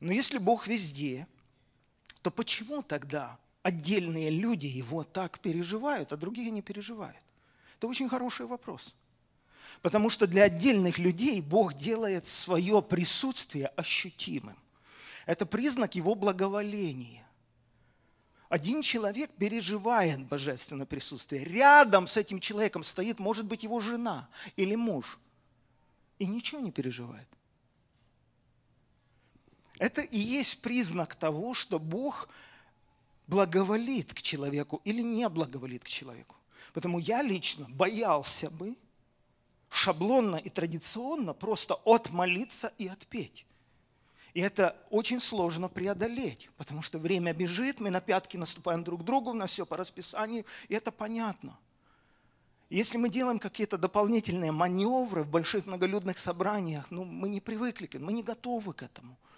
Но 0.00 0.12
если 0.12 0.36
Бог 0.36 0.66
везде, 0.66 1.26
то 2.22 2.30
почему 2.30 2.82
тогда 2.82 3.38
отдельные 3.62 4.30
люди 4.30 4.66
его 4.66 5.04
так 5.04 5.40
переживают, 5.40 6.12
а 6.12 6.16
другие 6.16 6.50
не 6.50 6.62
переживают? 6.62 7.18
Это 7.78 7.86
очень 7.86 8.08
хороший 8.08 8.46
вопрос. 8.46 8.94
Потому 9.82 10.10
что 10.10 10.26
для 10.26 10.44
отдельных 10.44 10.98
людей 10.98 11.40
Бог 11.40 11.74
делает 11.74 12.26
свое 12.26 12.82
присутствие 12.82 13.68
ощутимым. 13.68 14.56
Это 15.26 15.46
признак 15.46 15.94
его 15.94 16.14
благоволения. 16.14 17.26
Один 18.50 18.82
человек 18.82 19.30
переживает 19.38 20.26
божественное 20.26 20.84
присутствие. 20.84 21.44
Рядом 21.44 22.06
с 22.06 22.16
этим 22.16 22.40
человеком 22.40 22.82
стоит, 22.82 23.20
может 23.20 23.46
быть, 23.46 23.62
его 23.62 23.80
жена 23.80 24.28
или 24.56 24.74
муж. 24.74 25.18
И 26.18 26.26
ничего 26.26 26.60
не 26.60 26.72
переживает. 26.72 27.28
Это 29.80 30.02
и 30.02 30.18
есть 30.18 30.60
признак 30.60 31.14
того, 31.14 31.54
что 31.54 31.78
Бог 31.78 32.28
благоволит 33.26 34.12
к 34.12 34.20
человеку 34.20 34.82
или 34.84 35.00
не 35.00 35.26
благоволит 35.30 35.84
к 35.84 35.88
человеку. 35.88 36.36
Потому 36.74 36.98
я 36.98 37.22
лично 37.22 37.66
боялся 37.70 38.50
бы 38.50 38.76
шаблонно 39.70 40.36
и 40.36 40.50
традиционно 40.50 41.32
просто 41.32 41.76
отмолиться 41.86 42.70
и 42.76 42.88
отпеть. 42.88 43.46
И 44.34 44.40
это 44.42 44.76
очень 44.90 45.18
сложно 45.18 45.70
преодолеть, 45.70 46.50
потому 46.58 46.82
что 46.82 46.98
время 46.98 47.32
бежит, 47.32 47.80
мы 47.80 47.88
на 47.88 48.02
пятки 48.02 48.36
наступаем 48.36 48.84
друг 48.84 49.02
другу, 49.02 49.32
на 49.32 49.46
все 49.46 49.64
по 49.64 49.78
расписанию, 49.78 50.44
и 50.68 50.74
это 50.74 50.92
понятно. 50.92 51.56
Если 52.68 52.98
мы 52.98 53.08
делаем 53.08 53.38
какие-то 53.38 53.78
дополнительные 53.78 54.52
маневры 54.52 55.22
в 55.22 55.30
больших 55.30 55.64
многолюдных 55.64 56.18
собраниях, 56.18 56.90
ну, 56.90 57.04
мы 57.04 57.30
не 57.30 57.40
привыкли, 57.40 57.88
мы 57.96 58.12
не 58.12 58.22
готовы 58.22 58.74
к 58.74 58.82
этому– 58.82 59.16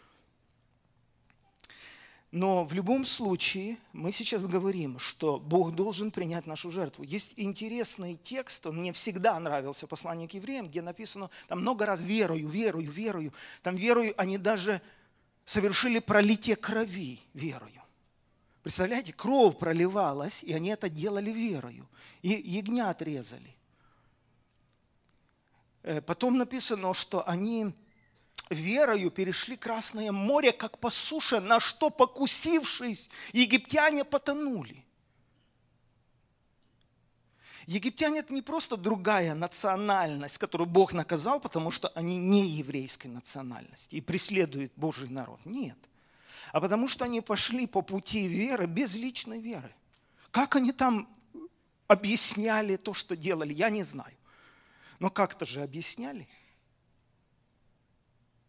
но 2.33 2.65
в 2.65 2.73
любом 2.73 3.05
случае 3.05 3.77
мы 3.93 4.11
сейчас 4.11 4.47
говорим, 4.47 4.99
что 4.99 5.39
Бог 5.39 5.75
должен 5.75 6.11
принять 6.11 6.47
нашу 6.47 6.71
жертву. 6.71 7.05
Есть 7.05 7.35
интересный 7.37 8.17
текст, 8.17 8.67
он 8.67 8.79
мне 8.79 8.95
всегда 8.95 9.39
нравился, 9.39 9.87
послание 9.87 10.27
к 10.27 10.33
евреям, 10.33 10.67
где 10.69 10.81
написано, 10.81 11.29
там 11.47 11.61
много 11.61 11.85
раз 11.85 12.01
верою, 12.01 12.49
верою, 12.49 12.91
верою. 12.91 13.35
Там 13.63 13.77
верою 13.77 14.15
они 14.17 14.39
даже 14.39 14.81
совершили 15.45 15.99
пролитие 15.99 16.57
крови 16.57 17.21
верою. 17.35 17.83
Представляете, 18.63 19.13
кровь 19.13 19.59
проливалась, 19.59 20.43
и 20.43 20.55
они 20.55 20.71
это 20.71 20.89
делали 20.89 21.31
верою. 21.31 21.87
И 22.23 22.29
ягнят 22.31 23.03
резали. 23.03 23.55
Э, 25.83 26.01
потом 26.01 26.39
написано, 26.39 26.95
что 26.95 27.29
они 27.29 27.75
верою 28.53 29.11
перешли 29.11 29.57
Красное 29.57 30.13
море, 30.13 30.53
как 30.53 30.79
по 30.79 30.91
суше, 30.91 31.41
на 31.41 31.61
что 31.61 31.91
покусившись, 31.91 33.11
египтяне 33.33 34.05
потонули. 34.05 34.85
Египтяне– 37.67 38.19
это 38.21 38.35
не 38.35 38.43
просто 38.43 38.77
другая 38.77 39.35
национальность, 39.35 40.39
которую 40.39 40.69
Бог 40.69 40.93
наказал, 40.93 41.41
потому 41.41 41.71
что 41.71 41.89
они 41.95 42.17
не 42.17 42.49
еврейской 42.49 43.07
национальности 43.07 43.97
и 43.97 44.01
преследуют 44.01 44.73
Божий 44.77 45.09
народ. 45.09 45.41
Нет. 45.45 45.79
А 46.53 46.61
потому 46.61 46.89
что 46.89 47.05
они 47.05 47.21
пошли 47.21 47.67
по 47.67 47.83
пути 47.83 48.27
веры 48.27 48.67
без 48.67 48.97
личной 48.97 49.41
веры. 49.41 49.73
Как 50.31 50.57
они 50.57 50.73
там 50.73 51.09
объясняли 51.87 52.77
то, 52.77 52.95
что 52.95 53.17
делали, 53.17 53.55
я 53.55 53.71
не 53.71 53.85
знаю. 53.85 54.17
Но 54.99 55.11
как-то 55.11 55.47
же 55.47 55.63
объясняли– 55.63 56.29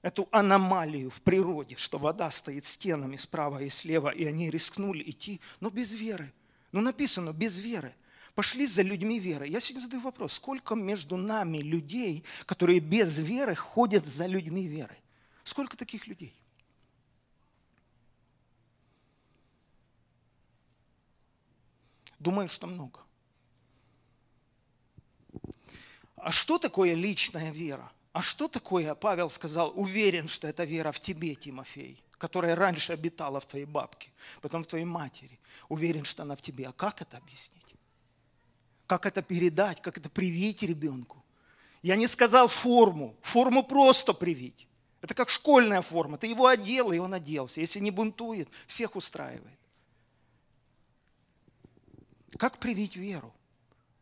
эту 0.03 0.27
аномалию 0.31 1.09
в 1.09 1.21
природе, 1.21 1.75
что 1.77 1.97
вода 1.97 2.29
стоит 2.29 2.65
стенами 2.65 3.15
справа 3.15 3.63
и 3.63 3.69
слева, 3.69 4.09
и 4.09 4.25
они 4.25 4.51
рискнули 4.51 5.09
идти, 5.09 5.41
но 5.61 5.71
без 5.71 5.93
веры. 5.93 6.31
Ну 6.71 6.81
написано, 6.81 7.31
без 7.31 7.57
веры. 7.57 7.95
Пошли 8.35 8.67
за 8.67 8.81
людьми 8.81 9.17
веры. 9.17 9.47
Я 9.47 9.59
сегодня 9.59 9.85
задаю 9.85 10.01
вопрос, 10.01 10.33
сколько 10.33 10.75
между 10.75 11.17
нами 11.17 11.59
людей, 11.59 12.23
которые 12.45 12.79
без 12.79 13.17
веры 13.17 13.55
ходят 13.55 14.05
за 14.05 14.25
людьми 14.25 14.67
веры? 14.67 14.97
Сколько 15.43 15.77
таких 15.77 16.05
людей? 16.07 16.35
Думаю, 22.19 22.49
что 22.49 22.67
много. 22.67 22.99
А 26.17 26.31
что 26.31 26.57
такое 26.57 26.93
личная 26.93 27.51
вера? 27.51 27.91
А 28.13 28.21
что 28.21 28.47
такое, 28.47 28.93
Павел 28.93 29.29
сказал, 29.31 29.73
уверен, 29.75 30.27
что 30.27 30.47
это 30.47 30.63
вера 30.63 30.91
в 30.91 30.99
тебе, 30.99 31.33
Тимофей, 31.33 32.01
которая 32.19 32.55
раньше 32.55 32.93
обитала 32.93 33.39
в 33.39 33.47
твоей 33.47 33.65
бабке, 33.65 34.11
потом 34.39 34.63
в 34.63 34.67
твоей 34.67 34.85
матери. 34.85 35.39
Уверен, 35.67 36.05
что 36.05 36.21
она 36.21 36.35
в 36.35 36.41
тебе. 36.41 36.67
А 36.67 36.71
как 36.71 37.01
это 37.01 37.17
объяснить? 37.17 37.61
Как 38.85 39.07
это 39.07 39.23
передать, 39.23 39.81
как 39.81 39.97
это 39.97 40.09
привить 40.09 40.61
ребенку? 40.61 41.23
Я 41.81 41.95
не 41.95 42.05
сказал 42.05 42.47
форму. 42.47 43.15
Форму 43.23 43.63
просто 43.63 44.13
привить. 44.13 44.67
Это 45.01 45.15
как 45.15 45.31
школьная 45.31 45.81
форма. 45.81 46.19
Ты 46.19 46.27
его 46.27 46.45
одел, 46.45 46.91
и 46.91 46.99
он 46.99 47.15
оделся. 47.15 47.61
Если 47.61 47.79
не 47.79 47.89
бунтует, 47.89 48.47
всех 48.67 48.95
устраивает. 48.95 49.59
Как 52.37 52.59
привить 52.59 52.95
веру? 52.95 53.33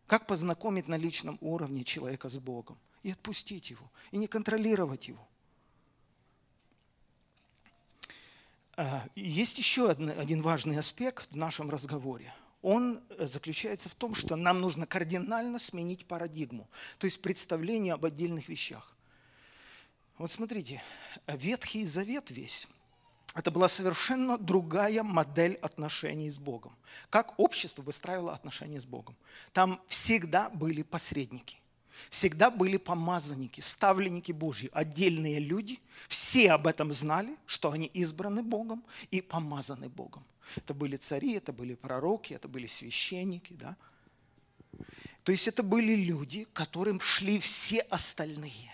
Как 0.05 0.27
познакомить 0.27 0.89
на 0.89 0.97
личном 0.97 1.37
уровне 1.39 1.85
человека 1.85 2.29
с 2.29 2.37
Богом? 2.37 2.77
И 3.03 3.11
отпустить 3.11 3.69
его, 3.69 3.89
и 4.11 4.17
не 4.17 4.27
контролировать 4.27 5.07
его. 5.07 5.27
А, 8.77 9.05
есть 9.15 9.57
еще 9.57 9.89
один 9.89 10.41
важный 10.41 10.77
аспект 10.77 11.31
в 11.31 11.37
нашем 11.37 11.69
разговоре. 11.69 12.33
Он 12.61 13.01
заключается 13.17 13.89
в 13.89 13.95
том, 13.95 14.13
что 14.13 14.35
нам 14.35 14.61
нужно 14.61 14.85
кардинально 14.85 15.57
сменить 15.59 16.05
парадигму, 16.05 16.69
то 16.99 17.05
есть 17.05 17.21
представление 17.21 17.93
об 17.93 18.05
отдельных 18.05 18.49
вещах. 18.49 18.95
Вот 20.17 20.29
смотрите, 20.29 20.83
Ветхий 21.27 21.85
Завет 21.85 22.29
весь 22.29 22.67
это 23.33 23.49
была 23.49 23.69
совершенно 23.69 24.37
другая 24.37 25.03
модель 25.03 25.55
отношений 25.55 26.29
с 26.29 26.37
Богом. 26.37 26.75
Как 27.09 27.39
общество 27.39 27.81
выстраивало 27.81 28.33
отношения 28.33 28.79
с 28.79 28.85
Богом. 28.85 29.15
Там 29.53 29.81
всегда 29.87 30.49
были 30.49 30.83
посредники 30.83 31.57
всегда 32.09 32.49
были 32.49 32.77
помазанники, 32.77 33.61
ставленники 33.61 34.31
Божьи, 34.31 34.69
отдельные 34.73 35.39
люди. 35.39 35.79
Все 36.07 36.51
об 36.51 36.67
этом 36.67 36.91
знали, 36.91 37.35
что 37.45 37.71
они 37.71 37.87
избраны 37.87 38.43
Богом 38.43 38.83
и 39.11 39.21
помазаны 39.21 39.89
Богом. 39.89 40.23
Это 40.55 40.73
были 40.73 40.95
цари, 40.95 41.33
это 41.33 41.53
были 41.53 41.75
пророки, 41.75 42.33
это 42.33 42.47
были 42.47 42.67
священники. 42.67 43.53
Да? 43.53 43.77
То 45.23 45.31
есть 45.31 45.47
это 45.47 45.63
были 45.63 45.95
люди, 45.95 46.47
которым 46.53 46.99
шли 46.99 47.39
все 47.39 47.81
остальные. 47.81 48.71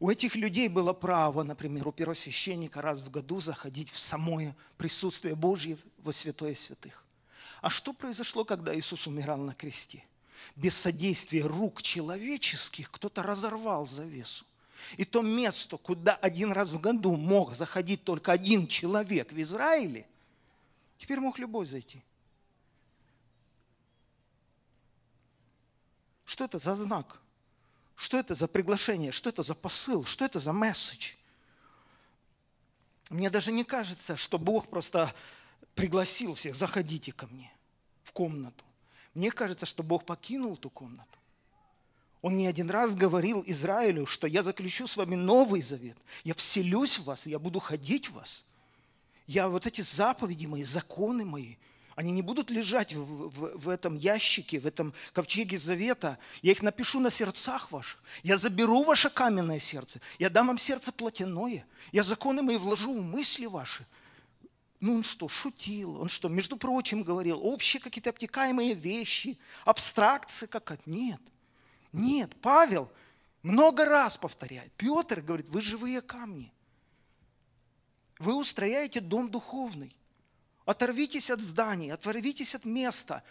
У 0.00 0.08
этих 0.10 0.36
людей 0.36 0.68
было 0.68 0.92
право, 0.92 1.42
например, 1.42 1.88
у 1.88 1.92
первосвященника 1.92 2.80
раз 2.80 3.00
в 3.00 3.10
году 3.10 3.40
заходить 3.40 3.90
в 3.90 3.98
самое 3.98 4.54
присутствие 4.76 5.34
Божье 5.34 5.76
во 5.98 6.12
святое 6.12 6.54
святых. 6.54 7.04
А 7.60 7.68
что 7.68 7.92
произошло, 7.92 8.44
когда 8.44 8.76
Иисус 8.78 9.08
умирал 9.08 9.38
на 9.38 9.54
кресте? 9.54 10.04
Без 10.56 10.76
содействия 10.76 11.42
рук 11.46 11.82
человеческих 11.82 12.90
кто-то 12.90 13.22
разорвал 13.22 13.86
завесу. 13.86 14.44
И 14.96 15.04
то 15.04 15.22
место, 15.22 15.76
куда 15.76 16.14
один 16.14 16.52
раз 16.52 16.72
в 16.72 16.80
году 16.80 17.16
мог 17.16 17.54
заходить 17.54 18.04
только 18.04 18.32
один 18.32 18.66
человек 18.66 19.32
в 19.32 19.40
Израиле, 19.40 20.06
теперь 20.98 21.20
мог 21.20 21.38
любой 21.38 21.66
зайти. 21.66 22.02
Что 26.24 26.44
это 26.44 26.58
за 26.58 26.74
знак? 26.74 27.20
Что 27.96 28.18
это 28.18 28.34
за 28.34 28.46
приглашение? 28.48 29.12
Что 29.12 29.30
это 29.30 29.42
за 29.42 29.54
посыл? 29.54 30.04
Что 30.04 30.24
это 30.24 30.38
за 30.38 30.52
месседж? 30.52 31.14
Мне 33.10 33.30
даже 33.30 33.50
не 33.50 33.64
кажется, 33.64 34.16
что 34.16 34.38
Бог 34.38 34.68
просто 34.68 35.12
пригласил 35.74 36.34
всех, 36.34 36.54
заходите 36.54 37.12
ко 37.12 37.26
мне 37.26 37.50
в 38.04 38.12
комнату. 38.12 38.64
Мне 39.14 39.30
кажется, 39.30 39.66
что 39.66 39.82
Бог 39.82 40.04
покинул 40.04 40.56
ту 40.56 40.70
комнату. 40.70 41.18
Он 42.20 42.36
не 42.36 42.46
один 42.46 42.70
раз 42.70 42.94
говорил 42.94 43.44
Израилю, 43.46 44.06
что 44.06 44.26
я 44.26 44.42
заключу 44.42 44.86
с 44.86 44.96
вами 44.96 45.14
новый 45.14 45.62
завет. 45.62 45.96
Я 46.24 46.34
вселюсь 46.34 46.98
в 46.98 47.04
вас, 47.04 47.26
я 47.26 47.38
буду 47.38 47.60
ходить 47.60 48.08
в 48.10 48.14
вас. 48.14 48.44
Я 49.26 49.48
вот 49.48 49.66
эти 49.66 49.82
заповеди 49.82 50.46
мои, 50.46 50.64
законы 50.64 51.24
мои, 51.24 51.56
они 51.98 52.12
не 52.12 52.22
будут 52.22 52.48
лежать 52.48 52.94
в, 52.94 53.00
в, 53.00 53.58
в 53.58 53.68
этом 53.68 53.96
ящике, 53.96 54.60
в 54.60 54.68
этом 54.68 54.94
ковчеге 55.12 55.58
завета. 55.58 56.16
Я 56.42 56.52
их 56.52 56.62
напишу 56.62 57.00
на 57.00 57.10
сердцах 57.10 57.72
ваших. 57.72 58.00
Я 58.22 58.38
заберу 58.38 58.84
ваше 58.84 59.10
каменное 59.10 59.58
сердце. 59.58 60.00
Я 60.20 60.30
дам 60.30 60.46
вам 60.46 60.58
сердце 60.58 60.92
плотяное. 60.92 61.66
Я 61.90 62.04
законы 62.04 62.42
мои 62.42 62.56
вложу 62.56 62.96
в 62.96 63.02
мысли 63.02 63.46
ваши. 63.46 63.84
Ну 64.80 64.96
он 64.96 65.02
что, 65.02 65.28
шутил? 65.28 66.00
Он 66.00 66.08
что, 66.08 66.28
между 66.28 66.56
прочим, 66.56 67.02
говорил 67.02 67.44
общие 67.44 67.80
какие-то 67.80 68.10
обтекаемые 68.10 68.74
вещи, 68.74 69.36
абстракции 69.64 70.46
какая-то? 70.46 70.88
Нет. 70.88 71.20
Нет, 71.92 72.36
Павел 72.40 72.90
много 73.42 73.84
раз 73.86 74.16
повторяет. 74.16 74.72
Петр 74.76 75.20
говорит, 75.20 75.48
вы 75.48 75.60
живые 75.60 76.00
камни. 76.00 76.52
Вы 78.18 78.34
устрояете 78.34 79.00
дом 79.00 79.30
духовный. 79.30 79.96
Оторвитесь 80.64 81.30
от 81.30 81.40
зданий, 81.40 81.90
оторвитесь 81.90 82.54
от 82.54 82.64
места. 82.64 83.22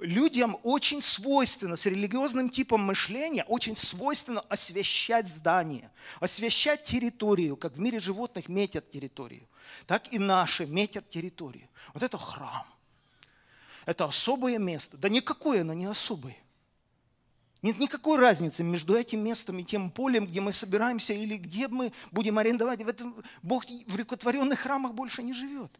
Людям 0.00 0.58
очень 0.62 1.02
свойственно, 1.02 1.76
с 1.76 1.86
религиозным 1.86 2.50
типом 2.50 2.82
мышления, 2.82 3.44
очень 3.44 3.76
свойственно 3.76 4.40
освещать 4.48 5.28
здание, 5.28 5.90
освещать 6.20 6.84
территорию, 6.84 7.56
как 7.56 7.74
в 7.74 7.80
мире 7.80 7.98
животных 8.00 8.48
метят 8.48 8.90
территорию, 8.90 9.46
так 9.86 10.12
и 10.12 10.18
наши 10.18 10.66
метят 10.66 11.08
территорию. 11.08 11.68
Вот 11.94 12.02
это 12.02 12.18
храм. 12.18 12.66
Это 13.86 14.04
особое 14.04 14.58
место. 14.58 14.96
Да 14.96 15.08
никакое 15.08 15.62
оно 15.62 15.72
не 15.72 15.86
особое. 15.86 16.36
Нет 17.62 17.78
никакой 17.78 18.18
разницы 18.18 18.62
между 18.62 18.96
этим 18.96 19.20
местом 19.20 19.58
и 19.58 19.64
тем 19.64 19.90
полем, 19.90 20.26
где 20.26 20.40
мы 20.40 20.52
собираемся, 20.52 21.12
или 21.12 21.36
где 21.36 21.68
мы 21.68 21.92
будем 22.10 22.38
арендовать. 22.38 22.82
В 22.82 22.88
этом 22.88 23.14
Бог 23.42 23.64
в 23.64 23.96
рекотворенных 23.96 24.58
храмах 24.58 24.94
больше 24.94 25.22
не 25.22 25.34
живет. 25.34 25.70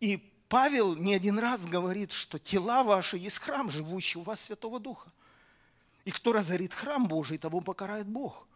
И 0.00 0.27
Павел 0.48 0.94
не 0.94 1.14
один 1.14 1.38
раз 1.38 1.66
говорит, 1.66 2.12
что 2.12 2.38
тела 2.38 2.82
ваши 2.82 3.18
есть 3.18 3.38
храм, 3.38 3.70
живущий 3.70 4.18
у 4.18 4.22
вас 4.22 4.40
Святого 4.40 4.80
Духа. 4.80 5.12
И 6.04 6.10
кто 6.10 6.32
разорит 6.32 6.72
храм 6.72 7.06
Божий, 7.06 7.38
того 7.38 7.60
покарает 7.60 8.08
Бог. 8.08 8.46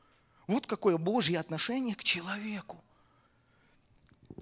Вот 0.47 0.67
какое 0.67 0.97
Божье 0.97 1.39
отношение 1.39 1.95
к 1.95 2.03
человеку. 2.03 2.83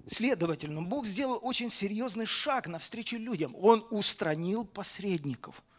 Следовательно, 0.07 0.83
Бог 0.83 1.07
сделал 1.07 1.39
очень 1.43 1.71
серьезный 1.71 2.27
шаг 2.27 2.69
навстречу 2.69 3.17
людям. 3.17 3.55
Он 3.61 3.85
устранил 3.91 4.65
посредников– 4.65 5.63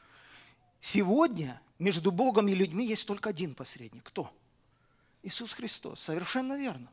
Сегодня 0.81 1.61
между 1.77 2.11
Богом 2.11 2.47
и 2.47 2.55
людьми 2.55 2.85
есть 2.85 3.07
только 3.07 3.29
один 3.29 3.53
посредник. 3.53 4.03
Кто? 4.03 4.33
Иисус 5.21 5.53
Христос. 5.53 6.01
Совершенно 6.01 6.57
верно. 6.57 6.89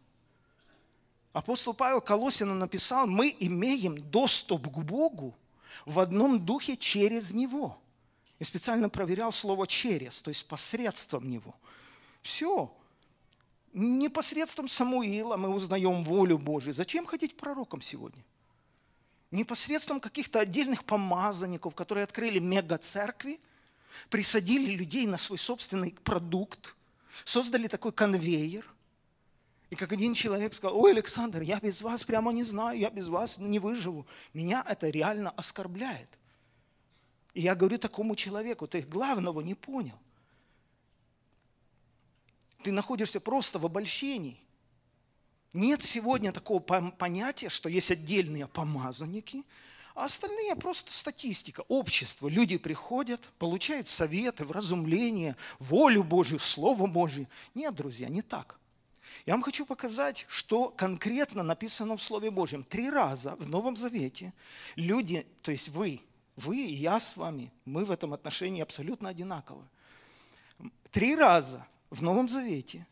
Апостол 1.38 1.72
Павел 1.72 2.00
Колосина 2.00 2.52
написал, 2.52 3.06
мы 3.06 3.32
имеем 3.38 3.96
доступ 4.10 4.66
к 4.72 4.78
Богу 4.78 5.36
в 5.86 6.00
одном 6.00 6.44
духе 6.44 6.76
через 6.76 7.32
Него. 7.32 7.80
И 8.40 8.44
специально 8.44 8.88
проверял 8.88 9.30
слово 9.30 9.68
«через», 9.68 10.20
то 10.20 10.30
есть 10.30 10.48
посредством 10.48 11.30
Него. 11.30 11.54
Все. 12.22 12.74
Непосредством 13.72 14.68
Самуила 14.68 15.36
мы 15.36 15.50
узнаем 15.50 16.02
волю 16.02 16.38
Божию. 16.38 16.72
Зачем 16.72 17.06
ходить 17.06 17.36
пророком 17.36 17.82
сегодня? 17.82 18.24
Непосредством 19.30 20.00
каких-то 20.00 20.40
отдельных 20.40 20.82
помазанников, 20.82 21.72
которые 21.76 22.02
открыли 22.02 22.40
мега-церкви, 22.40 23.38
присадили 24.10 24.74
людей 24.74 25.06
на 25.06 25.18
свой 25.18 25.38
собственный 25.38 25.92
продукт, 26.02 26.74
создали 27.24 27.68
такой 27.68 27.92
конвейер. 27.92 28.68
И 29.70 29.76
как 29.76 29.92
один 29.92 30.14
человек 30.14 30.54
сказал, 30.54 30.78
ой, 30.78 30.92
Александр, 30.92 31.42
я 31.42 31.60
без 31.60 31.82
вас 31.82 32.02
прямо 32.02 32.32
не 32.32 32.42
знаю, 32.42 32.78
я 32.78 32.88
без 32.88 33.08
вас 33.08 33.38
не 33.38 33.58
выживу. 33.58 34.06
Меня 34.32 34.64
это 34.66 34.88
реально 34.88 35.30
оскорбляет. 35.30 36.08
И 37.34 37.42
я 37.42 37.54
говорю 37.54 37.78
такому 37.78 38.16
человеку, 38.16 38.66
ты 38.66 38.80
главного 38.80 39.42
не 39.42 39.54
понял. 39.54 39.98
Ты 42.62 42.72
находишься 42.72 43.20
просто 43.20 43.58
в 43.58 43.66
обольщении. 43.66 44.40
Нет 45.52 45.82
сегодня 45.82 46.32
такого 46.32 46.60
понятия, 46.60 47.48
что 47.48 47.68
есть 47.68 47.90
отдельные 47.90 48.46
помазанники, 48.46 49.44
а 49.94 50.06
остальные 50.06 50.56
просто 50.56 50.92
статистика, 50.92 51.62
общество. 51.68 52.28
Люди 52.28 52.56
приходят, 52.56 53.20
получают 53.38 53.86
советы, 53.86 54.44
вразумление, 54.44 55.36
волю 55.58 56.04
Божью, 56.04 56.38
Слово 56.38 56.86
Божье. 56.86 57.28
Нет, 57.54 57.74
друзья, 57.74 58.08
не 58.08 58.22
так. 58.22 58.58
Я 59.26 59.34
вам 59.34 59.42
хочу 59.42 59.66
показать, 59.66 60.26
что 60.28 60.70
конкретно 60.70 61.42
написано 61.42 61.96
в 61.96 62.02
Слове 62.02 62.30
Божьем. 62.30 62.62
Три 62.62 62.90
раза 62.90 63.36
в 63.36 63.48
Новом 63.48 63.76
Завете 63.76 64.32
люди, 64.76 65.26
то 65.42 65.50
есть 65.50 65.68
вы, 65.68 66.00
вы 66.36 66.56
и 66.56 66.74
я 66.74 67.00
с 67.00 67.16
вами, 67.16 67.52
мы 67.64 67.84
в 67.84 67.90
этом 67.90 68.12
отношении 68.14 68.62
абсолютно 68.62 69.08
одинаковы. 69.08 69.64
Три 70.90 71.16
раза 71.16 71.66
в 71.90 72.02
Новом 72.02 72.28
Завете 72.28 72.86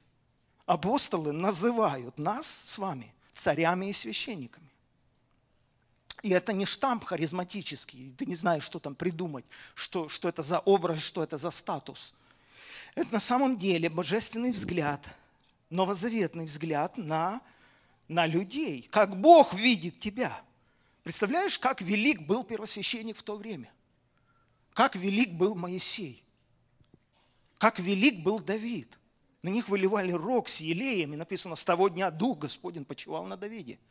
апостолы 0.67 1.33
называют 1.33 2.19
нас 2.19 2.47
с 2.47 2.79
вами 2.79 3.13
царями 3.33 3.87
и 3.87 3.93
священниками. 3.93 4.67
И 6.23 6.31
это 6.31 6.53
не 6.53 6.67
штамп 6.67 7.05
харизматический, 7.05 8.13
ты 8.17 8.27
не 8.27 8.35
знаешь, 8.35 8.65
что 8.65 8.79
там 8.79 8.95
придумать, 8.95 9.45
что, 9.75 10.09
что 10.09 10.29
это 10.29 10.43
за 10.43 10.59
образ, 10.59 11.01
что 11.01 11.23
это 11.23 11.39
за 11.39 11.51
статус. 11.51 12.15
Это 12.95 13.13
на 13.13 13.21
самом 13.21 13.57
деле 13.57 13.91
божественный 13.91 14.51
взгляд, 14.51 15.07
новозаветный 15.71 16.47
взгляд 16.47 16.97
на, 16.97 17.41
на 18.09 18.27
людей, 18.27 18.83
как 18.91 19.21
Бог 19.21 19.55
видит 19.55 19.99
тебя. 19.99 20.41
Представляешь, 21.03 21.59
как 21.59 21.81
велик 21.81 22.23
был 22.23 22.45
первосвященник 22.45 23.17
в 23.17 23.23
то 23.23 23.37
время? 23.37 23.71
Как 24.73 24.97
велик 24.97 25.33
был 25.33 25.55
Моисей? 25.55 26.25
Как 27.59 27.79
велик 27.79 28.23
был 28.23 28.41
Давид? 28.41 28.99
На 29.43 29.49
них 29.49 29.69
выливали 29.69 30.13
рог 30.13 30.49
с 30.49 30.61
елеями, 30.61 31.17
написано, 31.17 31.57
с 31.57 31.65
того 31.65 31.89
дня 31.89 32.11
Дух 32.11 32.39
Господень 32.39 32.85
почивал 32.85 33.25
на 33.25 33.37
Давиде– 33.37 33.79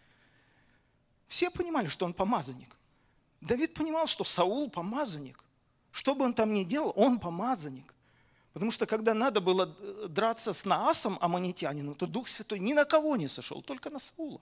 все 1.27 1.49
понимали, 1.49 1.87
что 1.87 2.05
он 2.05 2.13
помазанник. 2.13 2.77
Давид 3.41 3.73
понимал, 3.73 4.07
что 4.07 4.23
Саул 4.23 4.69
помазанник. 4.69 5.43
Что 5.91 6.15
бы 6.15 6.25
он 6.25 6.33
там 6.33 6.53
ни 6.53 6.63
делал, 6.63 6.93
он 6.95 7.19
помазанник. 7.19 7.93
Потому 8.55 8.71
что 8.71 8.87
когда 8.87 9.13
надо 9.13 9.39
было 9.39 9.67
драться 10.07 10.51
с 10.51 10.65
Наасом, 10.65 11.19
аммонитянином, 11.21 11.93
то 11.93 12.07
Дух 12.07 12.27
Святой 12.27 12.57
ни 12.57 12.73
на 12.73 12.85
кого 12.85 13.15
не 13.15 13.27
сошел, 13.27 13.61
только 13.61 13.91
на 13.91 13.99
Саула. 13.99 14.41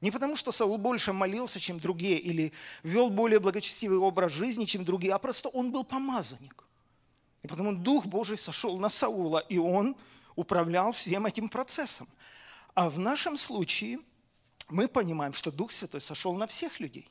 Не 0.00 0.10
потому, 0.10 0.36
что 0.36 0.52
Саул 0.52 0.78
больше 0.78 1.12
молился, 1.12 1.60
чем 1.60 1.78
другие, 1.78 2.18
или 2.18 2.52
вел 2.82 3.10
более 3.10 3.38
благочестивый 3.38 3.98
образ 3.98 4.32
жизни, 4.32 4.64
чем 4.64 4.84
другие, 4.84 5.12
а 5.12 5.18
просто 5.18 5.50
он 5.50 5.72
был 5.72 5.84
помазанник. 5.84 6.64
И 7.42 7.48
потому 7.48 7.74
Дух 7.74 8.06
Божий 8.06 8.38
сошел 8.38 8.78
на 8.78 8.88
Саула, 8.88 9.40
и 9.40 9.58
он 9.58 9.94
управлял 10.36 10.92
всем 10.92 11.26
этим 11.26 11.50
процессом. 11.50 12.08
А 12.74 12.88
в 12.88 12.98
нашем 12.98 13.36
случае– 13.36 13.98
мы 14.68 14.88
понимаем, 14.88 15.32
что 15.32 15.52
Дух 15.52 15.72
Святой 15.72 16.00
сошел 16.00 16.34
на 16.34 16.46
всех 16.46 16.80
людей. 16.80 17.08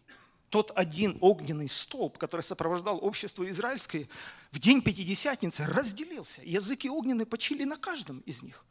Тот 0.49 0.71
один 0.75 1.17
огненный 1.21 1.67
столб, 1.67 2.17
который 2.17 2.41
сопровождал 2.41 3.03
общество 3.03 3.49
израильское, 3.49 4.07
в 4.51 4.59
день 4.59 4.81
Пятидесятницы 4.81 5.65
разделился. 5.65 6.41
Языки 6.43 6.89
огненные 6.89 7.25
почили 7.25 7.63
на 7.63 7.77
каждом 7.77 8.19
из 8.21 8.43
них. 8.43 8.65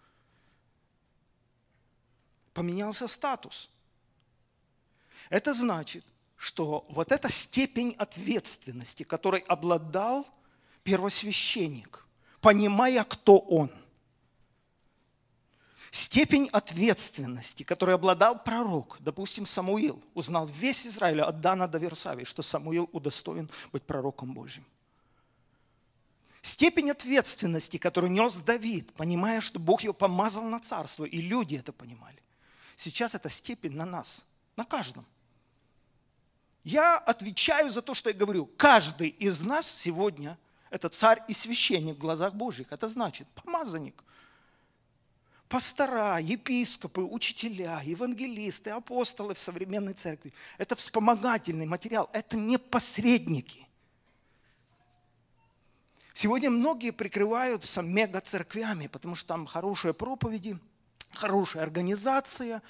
Поменялся 2.53 3.09
статус. 3.09 3.69
Это 5.31 5.55
значит, 5.55 6.05
что 6.37 6.87
вот 6.89 7.11
эта 7.11 7.31
степень 7.31 7.95
ответственности, 7.99 9.03
которой 9.03 9.41
обладал 9.41 10.27
первосвященник, 10.85 12.07
понимая, 12.41 13.05
кто 13.05 13.39
он– 13.39 13.71
Степень 15.95 16.49
ответственности, 16.51 17.63
которой 17.63 17.95
обладал 17.95 18.43
пророк, 18.43 18.97
допустим, 18.99 19.47
Самуил, 19.47 20.03
узнал 20.15 20.45
весь 20.45 20.89
Израиль 20.89 21.21
от 21.21 21.41
Дана 21.41 21.69
до 21.69 21.79
Версавии, 21.79 22.25
что 22.25 22.43
Самуил 22.43 22.91
удостоен 22.91 23.49
быть 23.71 23.85
пророком 23.85 24.33
Божьим. 24.33 24.65
Степень 26.43 26.91
ответственности, 26.91 27.77
которую 27.77 28.11
нес 28.11 28.39
Давид, 28.39 28.93
понимая, 28.95 29.41
что 29.41 29.61
Бог 29.61 29.83
его 29.83 29.93
помазал 29.93 30.43
на 30.43 30.59
царство, 30.59 31.05
и 31.05 31.19
люди 31.21 31.55
это 31.55 31.73
понимали. 31.73 32.21
Сейчас 32.75 33.15
эта 33.15 33.31
степень 33.31 33.77
на 33.77 33.87
нас, 33.87 34.27
на 34.57 34.65
каждом. 34.65 35.07
Я 36.65 36.99
отвечаю 36.99 37.71
за 37.71 37.83
то, 37.83 37.95
что 37.95 38.11
я 38.11 38.17
говорю. 38.17 38.47
Каждый 38.57 39.11
из 39.11 39.45
нас 39.45 39.69
сегодня– 39.69 40.37
это 40.71 40.89
царь 40.89 41.23
и 41.29 41.33
священник 41.33 41.95
в 41.95 42.01
глазах 42.01 42.35
Божьих. 42.35 42.73
Это 42.73 42.89
значит 42.89 43.29
помазанник– 43.29 44.03
пастора, 45.55 46.19
епископы, 46.19 47.03
учителя, 47.03 47.81
евангелисты, 47.85 48.71
апостолы 48.71 49.35
в 49.35 49.39
современной 49.39 49.93
церкви. 49.93 50.33
Это 50.59 50.75
вспомогательный 50.75 51.65
материал, 51.65 52.11
это 52.13 52.37
не 52.37 52.59
посредники. 52.59 53.65
Сегодня 56.13 56.51
многие 56.51 56.91
прикрываются 56.91 57.83
мега-церквями, 57.83 58.89
потому 58.89 59.15
что 59.15 59.29
там 59.29 59.47
хорошие 59.47 59.95
проповеди, 59.95 60.59
хорошая 61.13 61.63
организация, 61.63 62.61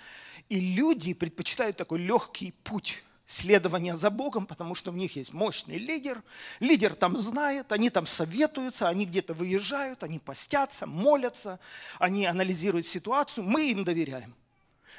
и 0.50 0.60
люди 0.60 1.14
предпочитают 1.14 1.78
такой 1.78 2.00
легкий 2.00 2.52
путь 2.64 3.02
следования 3.26 3.96
за 3.96 4.10
Богом, 4.10 4.46
потому 4.46 4.74
что 4.74 4.90
у 4.90 4.94
них 4.94 5.16
есть 5.16 5.32
мощный 5.32 5.78
лидер. 5.78 6.22
Лидер 6.60 6.94
там 6.94 7.18
знает, 7.18 7.72
они 7.72 7.90
там 7.90 8.06
советуются, 8.06 8.88
они 8.88 9.06
где-то 9.06 9.34
выезжают, 9.34 10.02
они 10.02 10.18
постятся, 10.18 10.86
молятся, 10.86 11.58
они 11.98 12.26
анализируют 12.26 12.86
ситуацию. 12.86 13.44
Мы 13.44 13.70
им 13.70 13.84
доверяем. 13.84 14.34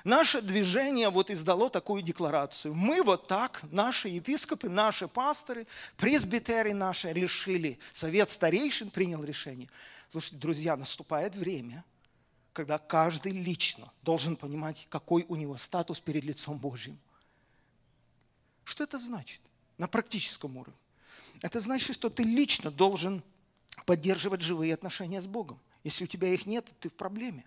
Наше 0.03 0.41
движение 0.41 1.09
вот 1.09 1.31
издало 1.31 1.69
такую 1.69 2.03
декларацию. 2.03 2.75
Мы 2.75 3.01
вот 3.01 3.27
так, 3.27 3.61
наши 3.71 4.09
епископы, 4.09 4.69
наши 4.69 5.07
пасторы, 5.07 5.65
пресбитеры 5.97 6.73
наши 6.73 7.11
решили, 7.11 7.79
совет 7.91 8.29
старейшин 8.29 8.91
принял 8.91 9.23
решение. 9.23 9.67
Слушайте, 10.11 10.37
друзья, 10.37 10.75
наступает 10.75 11.35
время, 11.35 11.83
когда 12.53 12.77
каждый 12.77 13.31
лично 13.31 13.91
должен 14.03 14.35
понимать, 14.35 14.85
какой 14.89 15.25
у 15.27 15.35
него 15.35 15.57
статус 15.57 15.99
перед 15.99 16.23
лицом 16.23 16.57
Божьим. 16.57 16.99
Что 18.65 18.83
это 18.83 18.99
значит? 18.99 19.41
на 19.77 19.87
практическом 19.87 20.57
уровне. 20.57 20.79
Это 21.41 21.59
значит, 21.59 21.95
что 21.95 22.09
ты 22.09 22.23
лично 22.23 22.71
должен 22.71 23.21
поддерживать 23.85 24.41
живые 24.41 24.73
отношения 24.73 25.21
с 25.21 25.27
Богом. 25.27 25.59
Если 25.83 26.05
у 26.05 26.07
тебя 26.07 26.29
их 26.29 26.45
нет, 26.45 26.65
ты 26.79 26.89
в 26.89 26.93
проблеме. 26.93 27.45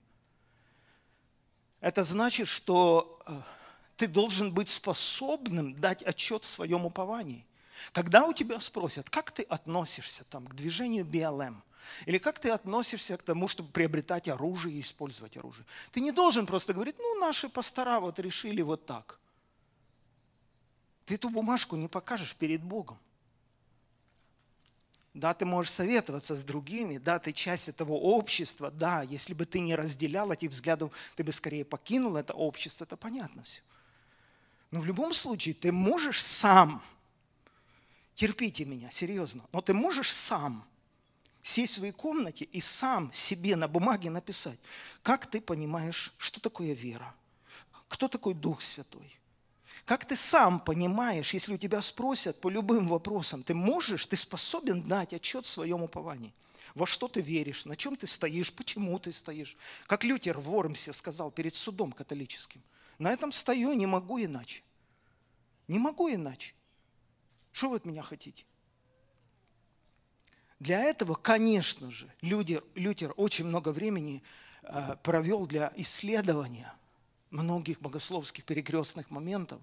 Это 1.81 2.05
значит, 2.05 2.49
что 2.49 3.21
э, 3.27 3.41
ты 3.97 4.07
должен 4.07 4.53
быть 4.53 4.69
способным 4.69 5.75
дать 5.75 6.03
отчет 6.03 6.43
в 6.43 6.47
своем 6.47 6.85
уповании. 6.85 7.47
Когда 7.93 8.27
у 8.27 8.33
тебя 8.33 8.61
спросят, 8.61 9.09
как 9.09 9.31
ты 9.31 9.43
относишься 9.45 10.25
там, 10.25 10.47
к 10.47 10.55
движению 10.55 11.05
BLM, 11.05 11.55
или 12.05 12.19
как 12.19 12.39
ты 12.39 12.51
относишься 12.51 13.17
к 13.17 13.23
тому, 13.23 13.49
чтобы 13.49 13.71
приобретать 13.71 14.29
оружие 14.29 14.77
и 14.77 14.81
использовать 14.81 15.37
оружие, 15.37 15.65
ты 15.93 16.01
не 16.01 16.13
должен 16.13 16.47
просто 16.47 16.75
говорить, 16.75 16.97
ну, 16.99 17.21
наши 17.21 17.49
пастора 17.49 18.01
вот 18.01 18.19
решили 18.19 18.61
вот 18.61 18.85
так. 18.85 19.19
Ты 21.09 21.15
эту 21.15 21.31
бумажку 21.31 21.75
не 21.75 21.89
покажешь 21.89 22.37
перед 22.37 22.63
Богом. 22.63 22.99
Да, 25.15 25.33
ты 25.33 25.47
можешь 25.47 25.73
советоваться 25.73 26.37
с 26.37 26.45
другими, 26.45 26.99
да, 26.99 27.19
ты 27.19 27.33
часть 27.33 27.71
этого 27.71 27.95
общества, 27.95 28.71
да, 28.71 29.01
если 29.01 29.33
бы 29.33 29.47
ты 29.47 29.61
не 29.61 29.75
разделял 29.75 30.31
этих 30.31 30.51
взглядов, 30.51 30.93
ты 31.17 31.25
бы 31.25 31.33
скорее 31.33 31.65
покинул 31.65 32.17
это 32.17 32.35
общество, 32.35 32.85
это 32.85 32.99
понятно 32.99 33.43
все. 33.43 33.63
Но 34.71 34.83
в 34.83 34.87
любом 34.87 35.15
случае 35.15 35.55
ты 35.55 35.73
можешь 35.73 36.23
сам, 36.23 36.85
терпите 38.15 38.67
меня, 38.67 38.91
серьезно, 38.91 39.47
но 39.51 39.63
ты 39.63 39.73
можешь 39.73 40.13
сам 40.13 40.63
сесть 41.41 41.73
в 41.73 41.77
своей 41.77 41.93
комнате 41.93 42.45
и 42.45 42.61
сам 42.61 43.11
себе 43.15 43.57
на 43.57 43.67
бумаге 43.67 44.11
написать, 44.11 44.59
как 45.03 45.25
ты 45.25 45.41
понимаешь, 45.41 46.13
что 46.19 46.39
такое 46.39 46.75
вера, 46.75 47.15
кто 47.89 48.09
такой 48.09 48.35
Дух 48.35 48.61
Святой, 48.61 49.19
как 49.89 50.05
ты 50.05 50.17
сам 50.17 50.61
понимаешь, 50.61 51.33
если 51.33 51.55
у 51.55 51.57
тебя 51.57 51.81
спросят 51.81 52.43
по 52.43 52.51
любым 52.51 52.87
вопросам, 52.87 53.43
ты 53.43 53.55
можешь, 53.55 54.05
ты 54.05 54.19
способен 54.19 54.83
дать 54.83 55.15
отчет 55.15 55.47
в 55.47 55.49
своем 55.49 55.83
уповании? 55.83 56.35
Во 56.75 56.85
что 56.85 57.09
ты 57.09 57.23
веришь, 57.23 57.65
на 57.65 57.75
чем 57.75 57.97
ты 57.97 58.07
стоишь, 58.07 58.53
почему 58.53 58.99
ты 58.99 59.11
стоишь? 59.13 59.57
Как 59.87 60.05
Лютер 60.05 60.37
в 60.37 60.43
Вормсе 60.43 60.93
сказал 60.93 61.31
перед 61.31 61.55
судом 61.55 61.93
католическим. 61.93 62.61
На 62.99 63.11
этом 63.11 63.33
стою, 63.33 63.73
не 63.73 63.87
могу 63.87 64.23
иначе. 64.23 64.61
Не 65.69 65.79
могу 65.79 66.13
иначе. 66.13 66.53
Что 67.51 67.71
вы 67.71 67.77
от 67.77 67.87
меня 67.87 68.03
хотите? 68.03 68.45
Для 70.61 70.83
этого, 70.83 71.15
конечно 71.15 71.91
же, 71.91 72.13
Лютер, 72.21 72.63
Лютер 72.75 73.15
очень 73.17 73.47
много 73.47 73.71
времени 73.71 74.23
э, 74.65 74.97
провел 75.03 75.47
для 75.47 75.73
исследования 75.77 76.75
многих 77.31 77.81
богословских 77.81 78.45
перекрестных 78.45 79.11
моментов. 79.11 79.61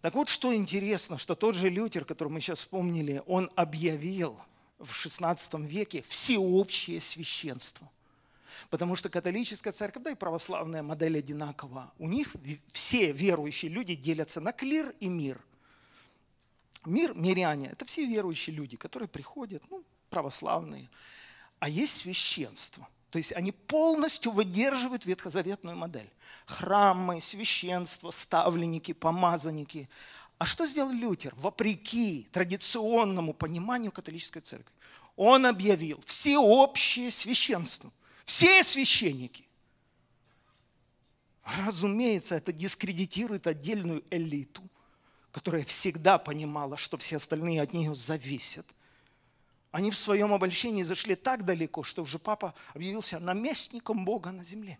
Так 0.00 0.14
вот, 0.14 0.28
что 0.28 0.54
интересно, 0.54 1.18
что 1.18 1.34
тот 1.34 1.54
же 1.54 1.68
Лютер, 1.68 2.04
который 2.04 2.28
мы 2.28 2.40
сейчас 2.40 2.60
вспомнили, 2.60 3.22
он 3.26 3.50
объявил 3.54 4.40
в 4.78 4.90
XVI 4.90 5.66
веке 5.66 6.02
всеобщее 6.06 7.00
священство. 7.00 7.90
Потому 8.70 8.96
что 8.96 9.10
католическая 9.10 9.72
церковь, 9.72 10.02
да 10.02 10.10
и 10.12 10.14
православная 10.14 10.82
модель 10.82 11.18
одинакова. 11.18 11.92
У 11.98 12.08
них 12.08 12.34
все 12.72 13.12
верующие 13.12 13.70
люди 13.70 13.94
делятся 13.94 14.40
на 14.40 14.52
клир 14.52 14.94
и 15.00 15.08
мир. 15.08 15.40
Мир, 16.86 17.14
миряне, 17.14 17.68
это 17.72 17.84
все 17.84 18.06
верующие 18.06 18.56
люди, 18.56 18.76
которые 18.76 19.08
приходят, 19.08 19.62
ну, 19.70 19.84
православные. 20.08 20.88
А 21.58 21.68
есть 21.68 21.98
священство– 21.98 22.88
то 23.10 23.18
есть 23.18 23.32
они 23.32 23.50
полностью 23.52 24.32
выдерживают 24.32 25.04
ветхозаветную 25.04 25.76
модель. 25.76 26.08
Храмы, 26.46 27.20
священство, 27.20 28.10
ставленники, 28.10 28.92
помазанники. 28.92 29.88
А 30.38 30.46
что 30.46 30.66
сделал 30.66 30.92
Лютер? 30.92 31.34
Вопреки 31.36 32.28
традиционному 32.32 33.34
пониманию 33.34 33.90
католической 33.90 34.40
церкви. 34.40 34.72
Он 35.16 35.44
объявил 35.44 36.00
всеобщее 36.06 37.10
священство. 37.10 37.90
Все 38.24 38.62
священники. 38.62 39.44
Разумеется, 41.66 42.36
это 42.36 42.52
дискредитирует 42.52 43.48
отдельную 43.48 44.04
элиту, 44.10 44.62
которая 45.32 45.64
всегда 45.64 46.16
понимала, 46.18 46.76
что 46.76 46.96
все 46.96 47.16
остальные 47.16 47.60
от 47.60 47.72
нее 47.72 47.94
зависят– 47.96 48.66
они 49.70 49.90
в 49.90 49.96
своем 49.96 50.32
обольщении 50.32 50.82
зашли 50.82 51.14
так 51.14 51.44
далеко, 51.44 51.82
что 51.82 52.02
уже 52.02 52.18
папа 52.18 52.54
объявился 52.74 53.20
наместником 53.20 54.04
Бога 54.04 54.32
на 54.32 54.42
земле, 54.42 54.78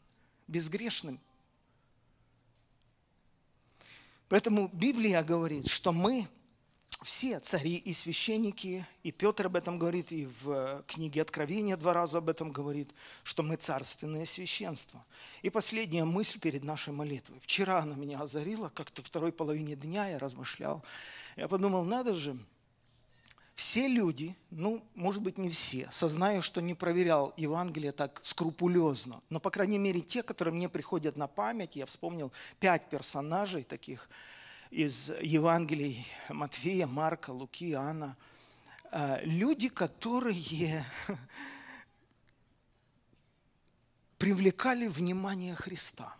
безгрешным. 0.48 1.20
Поэтому 4.28 4.68
Библия 4.72 5.22
говорит, 5.22 5.68
что 5.68 5.92
мы 5.92 6.28
все 7.02 7.40
цари 7.40 7.76
и 7.76 7.92
священники, 7.92 8.86
и 9.02 9.10
Петр 9.10 9.46
об 9.46 9.56
этом 9.56 9.78
говорит, 9.78 10.12
и 10.12 10.26
в 10.26 10.84
книге 10.86 11.22
Откровения 11.22 11.76
два 11.76 11.94
раза 11.94 12.18
об 12.18 12.28
этом 12.28 12.52
говорит, 12.52 12.90
что 13.22 13.42
мы 13.42 13.56
царственное 13.56 14.24
священство. 14.24 15.04
И 15.42 15.50
последняя 15.50 16.04
мысль 16.04 16.38
перед 16.38 16.62
нашей 16.62 16.92
молитвой. 16.92 17.38
Вчера 17.40 17.78
она 17.78 17.96
меня 17.96 18.20
озарила, 18.20 18.68
как-то 18.68 19.02
второй 19.02 19.32
половине 19.32 19.76
дня 19.76 20.08
я 20.08 20.18
размышлял. 20.18 20.84
Я 21.36 21.48
подумал, 21.48 21.84
надо 21.84 22.14
же, 22.14 22.38
все 23.60 23.88
люди, 23.88 24.34
ну, 24.50 24.82
может 24.94 25.20
быть, 25.20 25.36
не 25.36 25.50
все, 25.50 25.86
сознаю, 25.90 26.40
что 26.40 26.62
не 26.62 26.72
проверял 26.72 27.34
Евангелие 27.36 27.92
так 27.92 28.18
скрупулезно, 28.22 29.20
но, 29.28 29.38
по 29.38 29.50
крайней 29.50 29.76
мере, 29.76 30.00
те, 30.00 30.22
которые 30.22 30.54
мне 30.54 30.70
приходят 30.70 31.18
на 31.18 31.26
память, 31.26 31.76
я 31.76 31.84
вспомнил 31.84 32.32
пять 32.58 32.88
персонажей 32.88 33.62
таких 33.62 34.08
из 34.70 35.10
Евангелий 35.20 36.06
Матфея, 36.30 36.86
Марка, 36.86 37.32
Луки, 37.32 37.72
Иоанна, 37.72 38.16
э, 38.92 39.18
люди, 39.24 39.68
которые 39.68 40.86
привлекали 44.16 44.86
внимание 44.86 45.54
Христа 45.54 46.16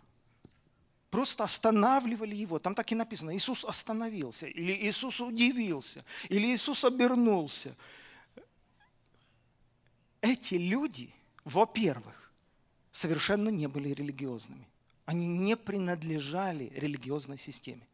просто 1.11 1.43
останавливали 1.43 2.33
его. 2.33 2.57
Там 2.57 2.73
так 2.73 2.91
и 2.91 2.95
написано, 2.95 3.35
Иисус 3.35 3.65
остановился, 3.65 4.47
или 4.47 4.71
Иисус 4.71 5.19
удивился, 5.19 6.03
или 6.29 6.47
Иисус 6.47 6.83
обернулся. 6.85 7.75
Эти 10.21 10.55
люди, 10.55 11.13
во-первых, 11.43 12.31
совершенно 12.91 13.49
не 13.49 13.67
были 13.67 13.89
религиозными. 13.89 14.65
Они 15.05 15.27
не 15.27 15.57
принадлежали 15.57 16.71
религиозной 16.75 17.37
системе. 17.37 17.85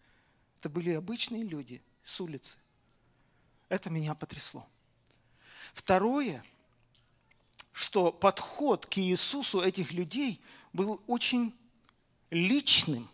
Это 0.60 0.69
были 0.69 0.91
обычные 0.91 1.43
люди 1.43 1.82
с 2.03 2.21
улицы. 2.21 2.58
Это 3.69 3.89
меня 3.89 4.13
потрясло. 4.13 4.67
Второе, 5.73 6.43
что 7.71 8.12
подход 8.12 8.86
к 8.86 8.97
Иисусу 8.99 9.62
этих 9.62 9.93
людей 9.93 10.39
был 10.73 11.01
очень 11.08 11.53
личным. 12.29 13.07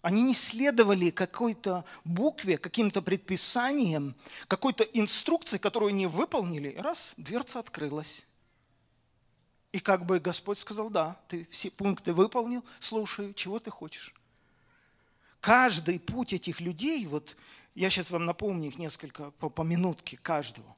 Они 0.00 0.22
не 0.22 0.34
следовали 0.34 1.10
какой-то 1.10 1.84
букве, 2.04 2.56
каким-то 2.56 3.02
предписаниям, 3.02 4.14
какой-то 4.46 4.84
инструкции, 4.84 5.58
которую 5.58 5.90
они 5.90 6.06
выполнили. 6.06 6.74
Раз, 6.78 7.14
дверца 7.16 7.58
открылась. 7.58 8.24
И 9.72 9.80
как 9.80 10.06
бы 10.06 10.18
Господь 10.18 10.58
сказал, 10.58 10.88
да, 10.88 11.20
ты 11.28 11.46
все 11.50 11.70
пункты 11.70 12.12
выполнил, 12.12 12.64
слушаю, 12.78 13.34
чего 13.34 13.58
ты 13.58 13.70
хочешь. 13.70 14.14
Каждый 15.40 16.00
путь 16.00 16.32
этих 16.32 16.60
людей, 16.60 17.04
вот 17.06 17.36
я 17.74 17.90
сейчас 17.90 18.10
вам 18.10 18.24
напомню 18.24 18.68
их 18.68 18.78
несколько 18.78 19.30
по, 19.32 19.50
по 19.50 19.62
минутке 19.62 20.16
каждого, 20.16 20.74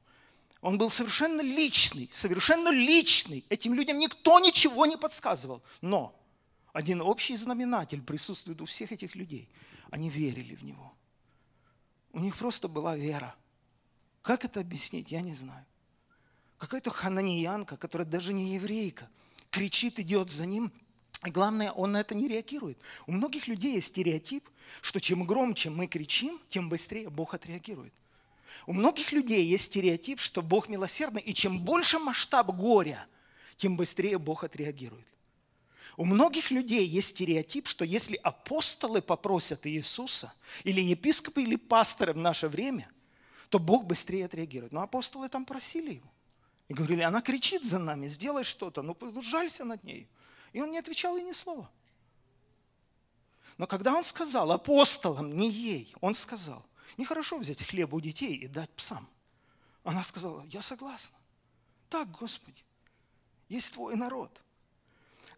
он 0.61 0.77
был 0.77 0.89
совершенно 0.89 1.41
личный, 1.41 2.09
совершенно 2.11 2.69
личный. 2.69 3.43
Этим 3.49 3.73
людям 3.73 3.97
никто 3.97 4.39
ничего 4.39 4.85
не 4.85 4.95
подсказывал. 4.95 5.63
Но 5.81 6.15
один 6.73 7.01
общий 7.01 7.35
знаменатель 7.35 8.01
присутствует 8.01 8.61
у 8.61 8.65
всех 8.65 8.91
этих 8.91 9.15
людей. 9.15 9.49
Они 9.89 10.09
верили 10.09 10.55
в 10.55 10.63
Него. 10.63 10.93
У 12.13 12.19
них 12.19 12.37
просто 12.37 12.67
была 12.67 12.95
вера. 12.95 13.35
Как 14.21 14.45
это 14.45 14.59
объяснить, 14.59 15.11
я 15.11 15.21
не 15.21 15.33
знаю. 15.33 15.65
Какая-то 16.57 16.91
хананиянка, 16.91 17.75
которая 17.75 18.07
даже 18.07 18.33
не 18.33 18.53
еврейка, 18.53 19.09
кричит, 19.49 19.99
идет 19.99 20.29
за 20.29 20.45
ним, 20.45 20.71
и 21.25 21.29
главное, 21.29 21.71
он 21.71 21.91
на 21.91 22.01
это 22.01 22.15
не 22.15 22.27
реагирует. 22.27 22.77
У 23.05 23.11
многих 23.11 23.47
людей 23.47 23.75
есть 23.75 23.87
стереотип, 23.87 24.47
что 24.81 24.99
чем 24.99 25.25
громче 25.25 25.69
мы 25.69 25.87
кричим, 25.87 26.39
тем 26.47 26.69
быстрее 26.69 27.09
Бог 27.09 27.33
отреагирует. 27.33 27.93
У 28.65 28.73
многих 28.73 29.11
людей 29.11 29.45
есть 29.45 29.65
стереотип, 29.65 30.19
что 30.19 30.41
Бог 30.41 30.67
милосердный, 30.67 31.21
и 31.21 31.33
чем 31.33 31.59
больше 31.59 31.99
масштаб 31.99 32.47
горя, 32.55 33.07
тем 33.55 33.77
быстрее 33.77 34.17
Бог 34.17 34.43
отреагирует. 34.43 35.05
У 35.97 36.05
многих 36.05 36.51
людей 36.51 36.87
есть 36.87 37.09
стереотип, 37.09 37.67
что 37.67 37.85
если 37.85 38.15
апостолы 38.17 39.01
попросят 39.01 39.67
Иисуса, 39.67 40.33
или 40.63 40.81
епископы, 40.81 41.43
или 41.43 41.55
пасторы 41.55 42.13
в 42.13 42.17
наше 42.17 42.47
время, 42.47 42.89
то 43.49 43.59
Бог 43.59 43.85
быстрее 43.85 44.25
отреагирует. 44.25 44.71
Но 44.71 44.81
апостолы 44.81 45.27
там 45.29 45.45
просили 45.45 45.95
его. 45.95 46.09
И 46.69 46.73
говорили, 46.73 47.01
она 47.01 47.21
кричит 47.21 47.65
за 47.65 47.79
нами, 47.79 48.07
сделай 48.07 48.43
что-то, 48.43 48.81
ну 48.81 48.95
жалься 49.21 49.65
над 49.65 49.83
ней. 49.83 50.07
И 50.53 50.61
он 50.61 50.71
не 50.71 50.77
отвечал 50.77 51.17
ей 51.17 51.23
ни 51.23 51.33
слова. 51.33 51.69
Но 53.57 53.67
когда 53.67 53.93
он 53.93 54.03
сказал 54.03 54.51
апостолам, 54.51 55.35
не 55.37 55.49
ей, 55.49 55.93
он 55.99 56.13
сказал, 56.13 56.65
Нехорошо 56.97 57.37
взять 57.37 57.63
хлеб 57.63 57.93
у 57.93 58.01
детей 58.01 58.35
и 58.35 58.47
дать 58.47 58.69
псам. 58.71 59.07
Она 59.83 60.03
сказала, 60.03 60.45
я 60.47 60.61
согласна. 60.61 61.17
Так, 61.89 62.09
Господи, 62.11 62.63
есть 63.49 63.73
твой 63.73 63.95
народ. 63.95 64.41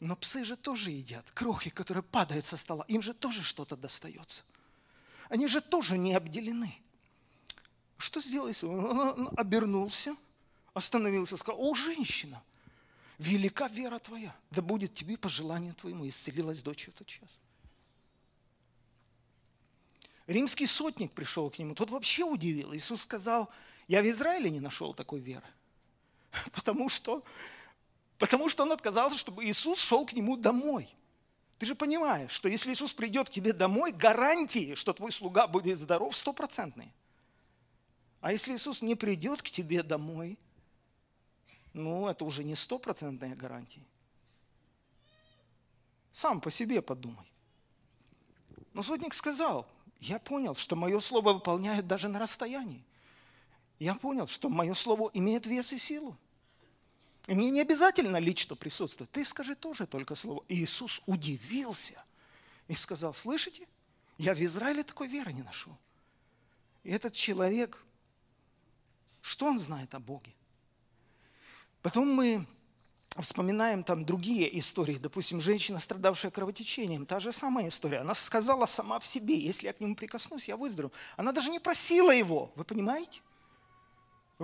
Но 0.03 0.17
псы 0.17 0.43
же 0.43 0.57
тоже 0.57 0.91
едят 0.91 1.31
крохи, 1.31 1.69
которые 1.69 2.03
падают 2.03 2.43
со 2.43 2.57
стола. 2.57 2.83
Им 2.89 3.01
же 3.01 3.13
тоже 3.13 3.41
что-то 3.41 3.77
достается. 3.77 4.43
Они 5.29 5.47
же 5.47 5.61
тоже 5.61 5.97
не 5.97 6.13
обделены. 6.13 6.77
Что 7.97 8.19
сделал? 8.19 8.51
Он 8.63 9.29
обернулся, 9.37 10.13
остановился, 10.73 11.37
сказал, 11.37 11.61
о, 11.61 11.73
женщина, 11.73 12.43
велика 13.17 13.69
вера 13.69 13.97
твоя, 13.97 14.35
да 14.51 14.61
будет 14.61 14.93
тебе 14.93 15.17
по 15.17 15.29
желанию 15.29 15.73
твоему. 15.73 16.05
Исцелилась 16.05 16.61
дочь 16.61 16.83
в 16.83 16.89
этот 16.89 17.07
час. 17.07 17.39
Римский 20.27 20.65
сотник 20.65 21.13
пришел 21.13 21.49
к 21.49 21.59
нему, 21.59 21.75
тот 21.75 21.91
вообще 21.91 22.25
удивил. 22.25 22.75
Иисус 22.75 23.03
сказал, 23.03 23.49
я 23.87 24.01
в 24.01 24.09
Израиле 24.09 24.49
не 24.49 24.59
нашел 24.59 24.93
такой 24.93 25.21
веры. 25.21 25.47
Потому 26.51 26.89
что, 26.89 27.23
потому 28.23 28.47
что 28.47 28.63
он 28.63 28.71
отказался, 28.71 29.17
чтобы 29.17 29.43
Иисус 29.43 29.79
шел 29.79 30.05
к 30.05 30.13
нему 30.13 30.37
домой. 30.37 30.87
Ты 31.57 31.65
же 31.65 31.75
понимаешь, 31.75 32.31
что 32.31 32.47
если 32.47 32.71
Иисус 32.71 32.93
придет 32.93 33.29
к 33.29 33.33
тебе 33.33 33.51
домой, 33.51 33.91
гарантии, 33.91 34.75
что 34.75 34.93
твой 34.93 35.11
слуга 35.11 35.45
будет 35.45 35.77
здоров, 35.77 36.15
стопроцентные. 36.15 36.93
А 38.21 38.31
если 38.31 38.55
Иисус 38.55 38.81
не 38.81 38.95
придет 38.95 39.41
к 39.41 39.49
тебе 39.49 39.83
домой, 39.83 40.39
ну, 41.73 42.07
это 42.07 42.23
уже 42.23 42.45
не 42.45 42.55
стопроцентная 42.55 43.35
гарантия. 43.35 43.83
Сам 46.13 46.39
по 46.39 46.49
себе 46.49 46.81
подумай. 46.81 47.29
Но 48.71 48.83
сотник 48.83 49.13
сказал, 49.13 49.67
я 49.99 50.17
понял, 50.17 50.55
что 50.55 50.77
мое 50.77 51.01
слово 51.01 51.33
выполняют 51.33 51.87
даже 51.87 52.07
на 52.07 52.19
расстоянии. 52.19 52.85
Я 53.79 53.95
понял, 53.95 54.27
что 54.27 54.47
мое 54.47 54.75
слово 54.75 55.11
имеет 55.13 55.45
вес 55.45 55.73
и 55.73 55.77
силу. 55.77 56.17
И 57.27 57.35
мне 57.35 57.51
не 57.51 57.61
обязательно 57.61 58.17
лично 58.17 58.55
присутствовать. 58.55 59.11
Ты 59.11 59.23
скажи 59.23 59.55
тоже 59.55 59.85
только 59.87 60.15
слово. 60.15 60.43
И 60.49 60.55
Иисус 60.55 61.01
удивился 61.05 62.03
и 62.67 62.73
сказал, 62.73 63.13
слышите, 63.13 63.67
я 64.17 64.35
в 64.35 64.41
Израиле 64.41 64.83
такой 64.83 65.07
веры 65.07 65.31
не 65.31 65.41
нашел. 65.41 65.77
И 66.83 66.91
этот 66.91 67.13
человек, 67.13 67.81
что 69.21 69.45
он 69.45 69.57
знает 69.57 69.95
о 69.95 69.99
Боге? 69.99 70.33
Потом 71.81 72.13
мы 72.13 72.45
вспоминаем 73.21 73.83
там 73.83 74.05
другие 74.05 74.57
истории. 74.59 74.97
Допустим, 74.97 75.39
женщина, 75.39 75.79
страдавшая 75.79 76.31
кровотечением, 76.31 77.05
та 77.05 77.19
же 77.19 77.31
самая 77.31 77.69
история. 77.69 77.99
Она 77.99 78.15
сказала 78.15 78.65
сама 78.65 78.99
в 78.99 79.05
себе, 79.05 79.37
если 79.39 79.67
я 79.67 79.73
к 79.73 79.79
нему 79.79 79.95
прикоснусь, 79.95 80.47
я 80.47 80.57
выздоровлю. 80.57 80.93
Она 81.15 81.31
даже 81.31 81.49
не 81.51 81.59
просила 81.59 82.11
его, 82.11 82.51
вы 82.55 82.63
понимаете? 82.63 83.21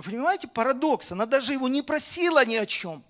Вы 0.00 0.12
понимаете 0.12 0.48
парадокс? 0.48 1.12
Она 1.12 1.26
даже 1.26 1.52
его 1.52 1.68
не 1.68 1.82
просила 1.82 2.42
ни 2.46 2.54
о 2.54 2.64
чем. 2.64 3.04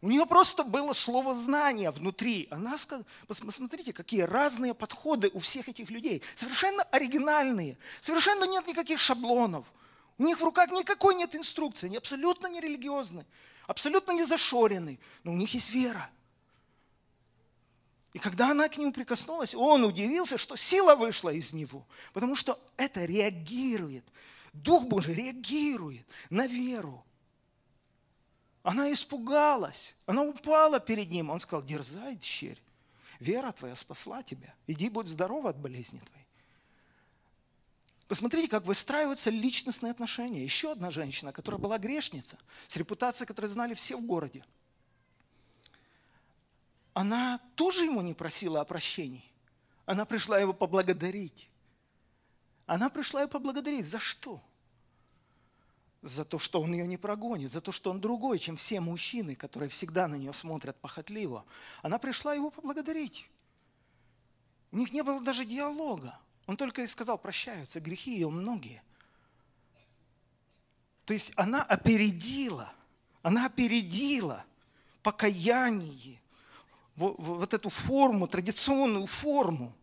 У 0.00 0.08
нее 0.08 0.26
просто 0.26 0.64
было 0.64 0.92
слово 0.94 1.32
знания 1.32 1.92
внутри. 1.92 2.48
Она 2.50 2.76
сказала, 2.76 3.06
посмотрите, 3.28 3.92
какие 3.92 4.22
разные 4.22 4.74
подходы 4.74 5.30
у 5.32 5.38
всех 5.38 5.68
этих 5.68 5.90
людей. 5.90 6.20
Совершенно 6.34 6.82
оригинальные. 6.90 7.78
Совершенно 8.00 8.42
нет 8.48 8.66
никаких 8.66 8.98
шаблонов. 8.98 9.64
У 10.18 10.24
них 10.24 10.40
в 10.40 10.42
руках 10.42 10.72
никакой 10.72 11.14
нет 11.14 11.36
инструкции. 11.36 11.86
Они 11.86 11.98
абсолютно 11.98 12.48
не 12.48 12.60
религиозны, 12.60 13.24
абсолютно 13.68 14.10
не 14.10 14.24
зашорены. 14.24 14.98
Но 15.22 15.30
у 15.30 15.36
них 15.36 15.54
есть 15.54 15.70
вера. 15.70 16.10
И 18.12 18.18
когда 18.18 18.50
она 18.50 18.68
к 18.68 18.76
нему 18.76 18.92
прикоснулась, 18.92 19.54
он 19.54 19.84
удивился, 19.84 20.36
что 20.36 20.56
сила 20.56 20.96
вышла 20.96 21.30
из 21.30 21.52
него. 21.52 21.86
Потому 22.12 22.34
что 22.34 22.58
это 22.76 23.04
реагирует 23.04 24.04
Дух 24.52 24.84
Божий 24.84 25.14
реагирует 25.14 26.06
на 26.30 26.46
веру. 26.46 27.04
Она 28.62 28.92
испугалась, 28.92 29.94
она 30.06 30.22
упала 30.22 30.78
перед 30.78 31.10
ним. 31.10 31.30
Он 31.30 31.40
сказал, 31.40 31.64
дерзай, 31.64 32.16
дщерь, 32.16 32.62
вера 33.18 33.50
твоя 33.52 33.74
спасла 33.74 34.22
тебя. 34.22 34.54
Иди, 34.66 34.88
будь 34.88 35.08
здорова 35.08 35.50
от 35.50 35.58
болезни 35.58 35.98
твоей. 35.98 36.26
Посмотрите, 38.06 38.48
как 38.48 38.64
выстраиваются 38.66 39.30
личностные 39.30 39.90
отношения. 39.90 40.44
Еще 40.44 40.70
одна 40.70 40.90
женщина, 40.90 41.32
которая 41.32 41.58
была 41.58 41.78
грешница, 41.78 42.36
с 42.68 42.76
репутацией, 42.76 43.26
которую 43.26 43.50
знали 43.50 43.74
все 43.74 43.96
в 43.96 44.04
городе. 44.04 44.44
Она 46.92 47.40
тоже 47.56 47.84
ему 47.84 48.02
не 48.02 48.12
просила 48.12 48.60
о 48.60 48.64
прощении. 48.66 49.24
Она 49.86 50.04
пришла 50.04 50.38
его 50.38 50.52
поблагодарить. 50.52 51.48
Она 52.72 52.88
пришла 52.88 53.22
и 53.22 53.26
поблагодарить. 53.26 53.84
За 53.84 54.00
что? 54.00 54.42
За 56.00 56.24
то, 56.24 56.38
что 56.38 56.62
он 56.62 56.72
ее 56.72 56.86
не 56.86 56.96
прогонит, 56.96 57.50
за 57.50 57.60
то, 57.60 57.70
что 57.70 57.90
он 57.90 58.00
другой, 58.00 58.38
чем 58.38 58.56
все 58.56 58.80
мужчины, 58.80 59.34
которые 59.34 59.68
всегда 59.68 60.08
на 60.08 60.14
нее 60.14 60.32
смотрят 60.32 60.74
похотливо. 60.80 61.44
Она 61.82 61.98
пришла 61.98 62.32
его 62.32 62.50
поблагодарить. 62.50 63.28
У 64.70 64.78
них 64.78 64.90
не 64.90 65.02
было 65.02 65.20
даже 65.20 65.44
диалога. 65.44 66.18
Он 66.46 66.56
только 66.56 66.80
и 66.80 66.86
сказал, 66.86 67.18
прощаются 67.18 67.78
грехи 67.78 68.12
ее 68.14 68.30
многие. 68.30 68.82
То 71.04 71.12
есть 71.12 71.32
она 71.36 71.62
опередила, 71.62 72.72
она 73.20 73.44
опередила 73.44 74.46
покаяние, 75.02 76.22
вот 76.96 77.52
эту 77.52 77.68
форму, 77.68 78.26
традиционную 78.28 79.06
форму 79.06 79.74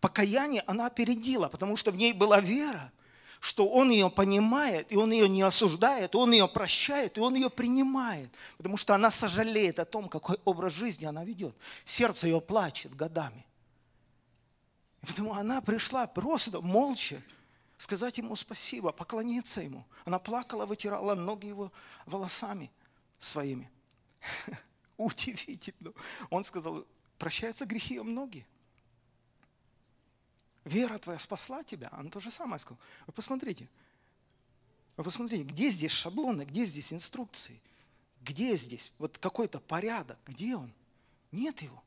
покаяние 0.00 0.62
она 0.66 0.86
опередила, 0.86 1.48
потому 1.48 1.76
что 1.76 1.90
в 1.90 1.96
ней 1.96 2.12
была 2.12 2.40
вера, 2.40 2.92
что 3.40 3.68
он 3.68 3.90
ее 3.90 4.10
понимает, 4.10 4.90
и 4.90 4.96
он 4.96 5.12
ее 5.12 5.28
не 5.28 5.42
осуждает, 5.42 6.14
он 6.14 6.32
ее 6.32 6.48
прощает, 6.48 7.16
и 7.16 7.20
он 7.20 7.34
ее 7.34 7.50
принимает, 7.50 8.30
потому 8.56 8.76
что 8.76 8.94
она 8.94 9.10
сожалеет 9.10 9.78
о 9.78 9.84
том, 9.84 10.08
какой 10.08 10.38
образ 10.44 10.72
жизни 10.72 11.04
она 11.04 11.24
ведет. 11.24 11.54
Сердце 11.84 12.28
ее 12.28 12.40
плачет 12.40 12.94
годами. 12.94 13.44
И 15.02 15.06
потому 15.06 15.34
она 15.34 15.60
пришла 15.60 16.06
просто 16.06 16.60
молча 16.60 17.22
сказать 17.78 18.18
ему 18.18 18.34
спасибо, 18.36 18.92
поклониться 18.92 19.60
ему. 19.60 19.84
Она 20.04 20.18
плакала, 20.18 20.66
вытирала 20.66 21.14
ноги 21.14 21.46
его 21.46 21.70
волосами 22.06 22.70
своими. 23.18 23.70
Удивительно. 24.96 25.92
Он 26.30 26.42
сказал, 26.42 26.86
прощаются 27.18 27.66
грехи 27.66 28.00
многие 28.00 28.46
вера 30.66 30.98
твоя 30.98 31.18
спасла 31.18 31.62
тебя, 31.62 31.90
он 31.92 32.10
то 32.10 32.20
же 32.20 32.30
самое 32.30 32.58
сказал. 32.58 32.78
Вы 33.06 33.12
посмотрите, 33.12 33.68
вы 34.96 35.04
посмотрите, 35.04 35.44
где 35.44 35.70
здесь 35.70 35.92
шаблоны, 35.92 36.42
где 36.42 36.64
здесь 36.64 36.92
инструкции, 36.92 37.60
где 38.22 38.56
здесь 38.56 38.92
вот 38.98 39.18
какой-то 39.18 39.60
порядок, 39.60 40.18
где 40.26 40.56
он? 40.56 40.72
Нет 41.32 41.62
его. 41.62 41.82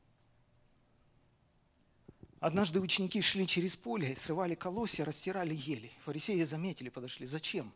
Однажды 2.40 2.80
ученики 2.80 3.22
шли 3.22 3.46
через 3.46 3.76
поле, 3.76 4.16
срывали 4.16 4.56
колосья, 4.56 5.04
растирали 5.04 5.54
ели. 5.54 5.92
Фарисеи 6.06 6.42
заметили, 6.44 6.88
подошли. 6.88 7.26
Зачем? 7.26 7.74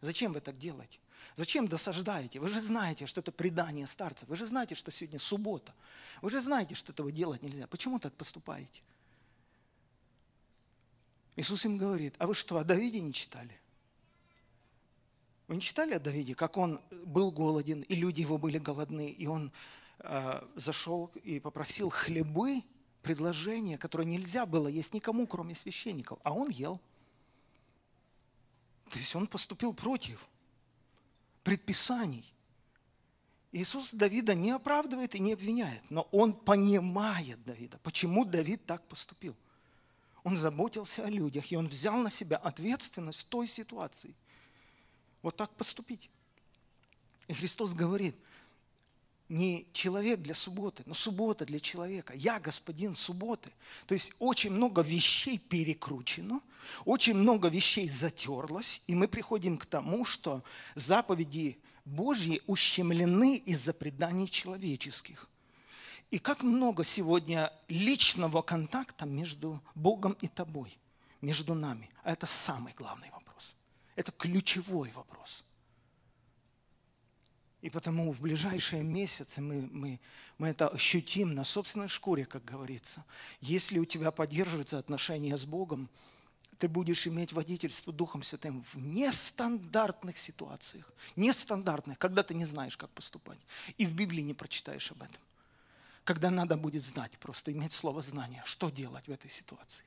Зачем 0.00 0.32
вы 0.32 0.40
так 0.40 0.56
делаете? 0.58 1.00
Зачем 1.34 1.66
досаждаете? 1.66 2.38
Вы 2.38 2.48
же 2.48 2.60
знаете, 2.60 3.06
что 3.06 3.20
это 3.20 3.32
предание 3.32 3.86
старцев. 3.86 4.28
Вы 4.28 4.36
же 4.36 4.46
знаете, 4.46 4.76
что 4.76 4.92
сегодня 4.92 5.18
суббота. 5.18 5.74
Вы 6.22 6.30
же 6.30 6.40
знаете, 6.40 6.76
что 6.76 6.92
этого 6.92 7.10
делать 7.10 7.42
нельзя. 7.42 7.66
Почему 7.66 7.98
так 7.98 8.14
поступаете? 8.14 8.80
Иисус 11.36 11.64
им 11.64 11.76
говорит, 11.76 12.14
а 12.18 12.26
вы 12.26 12.34
что, 12.34 12.56
о 12.56 12.64
Давиде 12.64 13.00
не 13.00 13.12
читали? 13.12 13.60
Вы 15.48 15.56
не 15.56 15.60
читали 15.60 15.94
о 15.94 16.00
Давиде, 16.00 16.34
как 16.34 16.56
он 16.56 16.80
был 17.04 17.30
голоден, 17.30 17.82
и 17.82 17.94
люди 17.94 18.22
его 18.22 18.38
были 18.38 18.58
голодны, 18.58 19.10
и 19.10 19.26
он 19.26 19.52
э, 20.00 20.40
зашел 20.56 21.10
и 21.22 21.38
попросил 21.38 21.90
хлебы, 21.90 22.62
предложение, 23.02 23.78
которое 23.78 24.04
нельзя 24.04 24.46
было 24.46 24.66
есть 24.66 24.92
никому, 24.92 25.28
кроме 25.28 25.54
священников, 25.54 26.18
а 26.24 26.32
он 26.32 26.48
ел. 26.48 26.80
То 28.90 28.98
есть 28.98 29.14
он 29.14 29.28
поступил 29.28 29.72
против 29.72 30.26
предписаний. 31.44 32.24
Иисус 33.52 33.92
Давида 33.92 34.34
не 34.34 34.50
оправдывает 34.50 35.14
и 35.14 35.20
не 35.20 35.34
обвиняет, 35.34 35.82
но 35.88 36.08
он 36.10 36.32
понимает 36.32 37.42
Давида, 37.44 37.78
почему 37.82 38.24
Давид 38.24 38.66
так 38.66 38.82
поступил. 38.88 39.36
Он 40.26 40.36
заботился 40.36 41.04
о 41.04 41.08
людях, 41.08 41.52
и 41.52 41.56
он 41.56 41.68
взял 41.68 41.96
на 41.98 42.10
себя 42.10 42.36
ответственность 42.38 43.20
в 43.20 43.24
той 43.26 43.46
ситуации. 43.46 44.12
Вот 45.22 45.36
так 45.36 45.54
поступить. 45.54 46.10
И 47.28 47.32
Христос 47.32 47.74
говорит, 47.74 48.16
не 49.28 49.68
человек 49.72 50.18
для 50.18 50.34
субботы, 50.34 50.82
но 50.84 50.94
суббота 50.94 51.46
для 51.46 51.60
человека. 51.60 52.12
Я 52.12 52.40
господин 52.40 52.96
субботы. 52.96 53.52
То 53.86 53.94
есть 53.94 54.14
очень 54.18 54.50
много 54.50 54.82
вещей 54.82 55.38
перекручено, 55.38 56.40
очень 56.84 57.14
много 57.14 57.46
вещей 57.46 57.88
затерлось, 57.88 58.82
и 58.88 58.96
мы 58.96 59.06
приходим 59.06 59.56
к 59.56 59.64
тому, 59.64 60.04
что 60.04 60.42
заповеди 60.74 61.56
Божьи 61.84 62.42
ущемлены 62.48 63.36
из-за 63.36 63.72
преданий 63.72 64.26
человеческих. 64.26 65.28
И 66.10 66.18
как 66.18 66.42
много 66.42 66.84
сегодня 66.84 67.52
личного 67.68 68.42
контакта 68.42 69.06
между 69.06 69.60
Богом 69.74 70.16
и 70.20 70.28
тобой, 70.28 70.78
между 71.20 71.54
нами. 71.54 71.90
А 72.04 72.12
это 72.12 72.26
самый 72.26 72.72
главный 72.74 73.10
вопрос. 73.10 73.56
Это 73.96 74.12
ключевой 74.12 74.90
вопрос. 74.90 75.44
И 77.62 77.70
потому 77.70 78.12
в 78.12 78.20
ближайшие 78.20 78.84
месяцы 78.84 79.40
мы, 79.40 79.68
мы, 79.72 79.98
мы 80.38 80.48
это 80.48 80.68
ощутим 80.68 81.34
на 81.34 81.42
собственной 81.42 81.88
шкуре, 81.88 82.24
как 82.24 82.44
говорится. 82.44 83.04
Если 83.40 83.80
у 83.80 83.84
тебя 83.84 84.12
поддерживаются 84.12 84.78
отношения 84.78 85.36
с 85.36 85.44
Богом, 85.44 85.88
ты 86.58 86.68
будешь 86.68 87.06
иметь 87.08 87.32
водительство 87.32 87.92
Духом 87.92 88.22
Святым 88.22 88.62
в 88.62 88.76
нестандартных 88.76 90.16
ситуациях. 90.16 90.92
Нестандартных, 91.16 91.98
когда 91.98 92.22
ты 92.22 92.34
не 92.34 92.44
знаешь, 92.44 92.76
как 92.76 92.90
поступать. 92.90 93.38
И 93.78 93.84
в 93.84 93.92
Библии 93.94 94.22
не 94.22 94.34
прочитаешь 94.34 94.92
об 94.92 95.02
этом. 95.02 95.20
Когда 96.06 96.30
надо 96.30 96.56
будет 96.56 96.82
знать, 96.82 97.10
просто 97.18 97.50
иметь 97.50 97.72
слово 97.72 98.00
знания, 98.00 98.40
что 98.44 98.70
делать 98.70 99.08
в 99.08 99.10
этой 99.10 99.28
ситуации. 99.28 99.84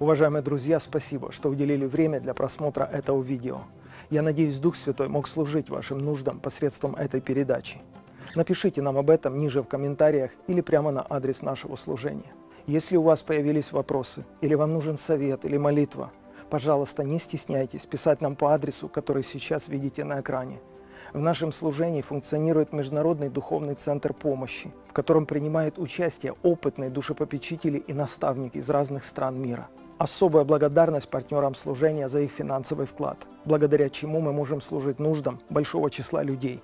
Уважаемые 0.00 0.42
друзья, 0.42 0.80
спасибо, 0.80 1.30
что 1.30 1.48
уделили 1.48 1.86
время 1.86 2.18
для 2.18 2.34
просмотра 2.34 2.82
этого 2.86 3.22
видео. 3.22 3.62
Я 4.10 4.22
надеюсь, 4.22 4.58
Дух 4.58 4.74
Святой 4.74 5.06
мог 5.06 5.28
служить 5.28 5.70
вашим 5.70 5.98
нуждам 5.98 6.40
посредством 6.40 6.96
этой 6.96 7.20
передачи. 7.20 7.80
Напишите 8.34 8.82
нам 8.82 8.98
об 8.98 9.10
этом 9.10 9.38
ниже 9.38 9.62
в 9.62 9.68
комментариях 9.68 10.32
или 10.48 10.60
прямо 10.60 10.90
на 10.90 11.06
адрес 11.08 11.42
нашего 11.42 11.76
служения. 11.76 12.32
Если 12.66 12.96
у 12.96 13.02
вас 13.02 13.22
появились 13.22 13.70
вопросы, 13.70 14.24
или 14.40 14.56
вам 14.56 14.72
нужен 14.72 14.98
совет 14.98 15.44
или 15.44 15.56
молитва, 15.56 16.10
пожалуйста, 16.52 17.02
не 17.02 17.18
стесняйтесь 17.18 17.86
писать 17.86 18.20
нам 18.20 18.36
по 18.36 18.52
адресу, 18.52 18.86
который 18.86 19.22
сейчас 19.22 19.68
видите 19.68 20.04
на 20.04 20.20
экране. 20.20 20.60
В 21.14 21.18
нашем 21.18 21.50
служении 21.50 22.02
функционирует 22.02 22.74
Международный 22.74 23.30
духовный 23.30 23.74
центр 23.74 24.12
помощи, 24.12 24.70
в 24.86 24.92
котором 24.92 25.24
принимают 25.24 25.78
участие 25.78 26.34
опытные 26.42 26.90
душепопечители 26.90 27.78
и 27.78 27.94
наставники 27.94 28.58
из 28.58 28.68
разных 28.68 29.04
стран 29.04 29.40
мира– 29.40 29.68
Особая 30.02 30.44
благодарность 30.44 31.08
партнерам 31.08 31.54
служения 31.54 32.08
за 32.08 32.22
их 32.22 32.32
финансовый 32.32 32.86
вклад, 32.86 33.18
благодаря 33.44 33.88
чему 33.88 34.20
мы 34.20 34.32
можем 34.32 34.60
служить 34.60 34.98
нуждам 34.98 35.38
большого 35.48 35.90
числа 35.90 36.24
людей. 36.24 36.60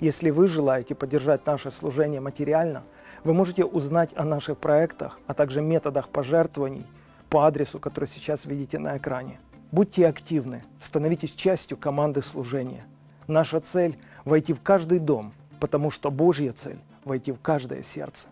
Если 0.00 0.30
вы 0.30 0.46
желаете 0.46 0.94
поддержать 0.94 1.44
наше 1.44 1.70
служение 1.70 2.22
материально, 2.22 2.84
вы 3.24 3.34
можете 3.34 3.66
узнать 3.66 4.12
о 4.16 4.24
наших 4.24 4.56
проектах, 4.56 5.20
а 5.26 5.34
также 5.34 5.60
методах 5.60 6.08
пожертвований 6.08 6.86
по 7.28 7.46
адресу, 7.46 7.78
который 7.78 8.06
сейчас 8.06 8.44
видите 8.44 8.78
на 8.78 8.96
экране. 8.96 9.38
Будьте 9.70 10.06
активны, 10.06 10.62
становитесь 10.80 11.32
частью 11.32 11.76
команды 11.76 12.22
служения. 12.22 12.84
Наша 13.26 13.60
цель– 13.60 13.98
войти 14.24 14.54
в 14.54 14.62
каждый 14.62 14.98
дом, 14.98 15.34
потому 15.60 15.90
что 15.90 16.10
Божья 16.10 16.52
цель– 16.52 16.78
войти 17.04 17.32
в 17.32 17.40
каждое 17.40 17.82
сердце. 17.82 18.28